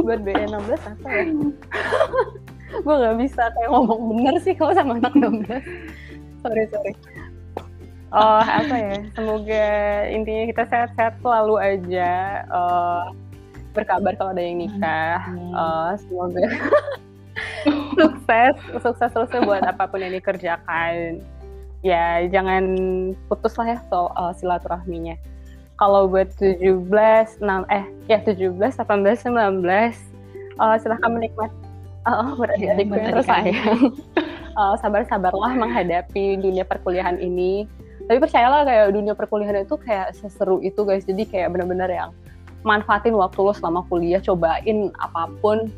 buat 0.00 0.24
BE16 0.24 0.80
apa 0.80 1.08
ya? 1.08 1.24
gue 2.84 2.94
nggak 2.96 3.16
bisa 3.22 3.42
kayak 3.54 3.70
ngomong 3.70 4.00
bener 4.18 4.34
sih 4.42 4.56
kalau 4.56 4.74
sama 4.74 4.98
anak 4.98 5.14
16. 5.14 5.46
sorry, 6.42 6.64
sorry. 6.74 6.92
Oh, 8.14 8.42
apa 8.42 8.74
ya? 8.78 8.98
Semoga 9.18 9.66
intinya 10.10 10.44
kita 10.46 10.62
sehat-sehat 10.70 11.18
selalu 11.18 11.54
aja. 11.58 12.10
Eh, 12.46 13.04
berkabar 13.74 14.14
kalau 14.14 14.30
ada 14.32 14.40
yang 14.40 14.62
nikah. 14.62 15.18
Amin. 15.26 15.52
Eh, 15.52 15.92
semoga 16.06 16.42
sukses, 17.98 18.54
sukses 18.80 19.10
terus 19.10 19.30
ya 19.34 19.40
buat 19.42 19.62
apa 19.66 19.84
pun 19.90 20.00
yang 20.00 20.14
dikerjakan. 20.14 21.20
Ya, 21.84 22.24
jangan 22.32 22.64
putus 23.28 23.58
lah 23.60 23.76
ya 23.76 23.78
soal 23.92 24.30
eh, 24.30 24.32
silaturahminya. 24.40 25.16
Kalau 25.74 26.06
buat 26.06 26.30
17, 26.38 27.42
6, 27.42 27.66
eh 27.68 27.84
ya 28.06 28.22
17, 28.22 28.78
18, 28.78 29.26
19, 29.26 29.66
eh, 29.66 30.76
silahkan 30.80 31.10
menikmati. 31.10 31.54
Oh, 32.04 32.36
buat 32.36 32.52
Iya, 32.60 32.76
adik-adik 32.76 32.86
buat 32.88 33.00
gue 33.00 33.02
yang 33.02 33.08
adik-adik. 33.10 33.18
tersayang. 33.18 33.80
Eh, 34.54 34.74
sabar-sabarlah 34.78 35.50
menghadapi 35.58 36.38
dunia 36.38 36.62
perkuliahan 36.62 37.18
ini. 37.18 37.66
Tapi 38.06 38.22
percayalah 38.22 38.62
kayak 38.62 38.94
dunia 38.94 39.10
perkuliahan 39.18 39.66
itu 39.66 39.74
kayak 39.82 40.14
seseru 40.14 40.62
itu 40.62 40.78
guys. 40.86 41.02
Jadi 41.02 41.26
kayak 41.26 41.50
bener-bener 41.50 41.90
yang 41.90 42.14
manfaatin 42.64 43.14
waktu 43.14 43.38
lo 43.44 43.52
selama 43.52 43.84
kuliah, 43.86 44.18
cobain 44.24 44.90
apa 44.98 45.28
pun, 45.38 45.68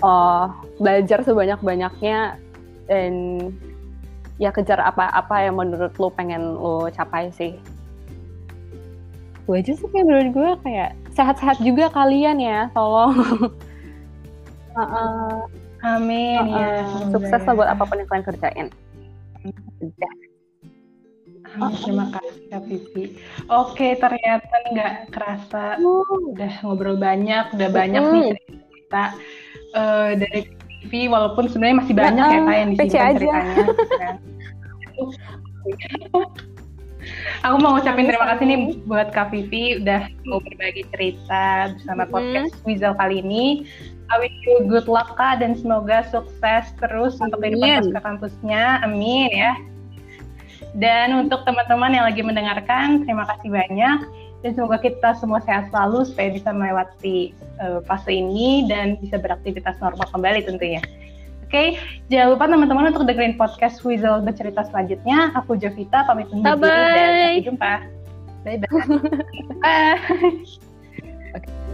eh, 0.00 0.44
belajar 0.78 1.20
sebanyak-banyaknya 1.26 2.38
dan 2.88 3.12
ya 4.40 4.48
kejar 4.54 4.80
apa-apa 4.80 5.50
yang 5.50 5.60
menurut 5.60 5.92
lo 6.00 6.08
pengen 6.08 6.56
lo 6.56 6.88
capai 6.88 7.28
sih. 7.34 7.58
Gue 9.44 9.60
aja 9.60 9.74
sih 9.74 9.88
kayak 9.90 10.06
menurut 10.06 10.28
gue 10.30 10.50
kayak 10.62 10.90
sehat-sehat 11.12 11.58
juga 11.60 11.90
kalian 11.90 12.38
ya, 12.38 12.70
tolong. 12.72 13.18
Heeh. 14.78 15.34
Amin 15.80 16.44
ya 16.52 16.84
Heeh. 16.84 16.84
semoga 16.92 17.12
Sukses 17.16 17.40
ya. 17.40 17.46
lah 17.48 17.54
buat 17.56 17.68
apa 17.72 17.82
pun 17.88 17.96
yang 17.98 18.08
kalian 18.08 18.26
kerjain. 18.28 18.66
Udah. 19.80 20.12
Amin, 21.58 21.74
terima 21.82 22.06
kasih 22.14 22.42
Kak 22.50 22.62
Vivi 22.70 23.04
oke 23.50 23.88
ternyata 23.98 24.54
nggak 24.70 24.94
kerasa 25.10 25.64
udah 26.30 26.52
ngobrol 26.62 26.94
banyak 26.94 27.50
udah 27.56 27.68
banyak 27.74 28.02
nih 28.14 28.30
cerita 28.46 29.04
eh, 29.74 30.10
dari 30.18 30.40
Vivi 30.80 31.12
walaupun 31.12 31.44
sebenarnya 31.50 31.76
masih 31.84 31.94
banyak 31.94 32.24
ya 32.24 32.40
Nah, 32.40 32.46
kak 32.48 32.56
yang 32.56 32.70
disimpan 32.72 33.14
ceritanya 33.18 33.66
kan. 34.00 34.16
Aku 37.48 37.56
mau 37.56 37.72
ngucapin 37.72 38.04
terima 38.04 38.36
kasih 38.36 38.44
nih 38.44 38.58
buat 38.84 39.16
Kak 39.16 39.32
Vivi 39.32 39.80
udah 39.80 40.12
mau 40.28 40.44
berbagi 40.44 40.84
cerita 40.92 41.72
bersama 41.72 42.04
podcast 42.04 42.52
Wizel 42.68 42.92
kali 43.00 43.24
ini. 43.24 43.64
I 44.12 44.20
wish 44.20 44.34
you 44.44 44.68
good 44.68 44.90
luck 44.90 45.16
Kak 45.16 45.40
dan 45.40 45.56
semoga 45.56 46.04
sukses 46.12 46.68
terus 46.76 47.16
untuk 47.22 47.40
kehidupan 47.40 47.64
Amin. 47.64 47.80
pasca 47.88 48.00
kampusnya. 48.04 48.84
Amin 48.84 49.32
ya. 49.32 49.56
Dan 50.76 51.26
untuk 51.26 51.42
teman-teman 51.42 51.90
yang 51.90 52.06
lagi 52.06 52.22
mendengarkan, 52.22 53.02
terima 53.02 53.26
kasih 53.26 53.50
banyak. 53.50 53.98
Dan 54.40 54.56
semoga 54.56 54.80
kita 54.80 55.12
semua 55.20 55.44
sehat 55.44 55.68
selalu 55.68 56.08
supaya 56.08 56.32
bisa 56.32 56.48
melewati 56.54 57.34
eh, 57.60 57.80
fase 57.84 58.14
ini 58.14 58.64
dan 58.70 58.96
bisa 58.96 59.20
beraktivitas 59.20 59.76
normal 59.82 60.08
kembali 60.08 60.46
tentunya. 60.46 60.80
Oke, 61.50 61.74
jangan 62.06 62.38
lupa 62.38 62.46
teman-teman 62.46 62.94
untuk 62.94 63.10
dengerin 63.10 63.34
podcast 63.34 63.82
Wizel 63.82 64.22
bercerita 64.22 64.62
selanjutnya. 64.70 65.34
Aku 65.34 65.58
Jovita, 65.58 66.06
pamit 66.06 66.30
undur 66.30 66.54
diri 66.62 66.70
dan 66.70 67.10
sampai 67.10 67.42
jumpa. 67.42 67.72
Bye-bye. 68.46 68.70
Bye. 69.58 69.98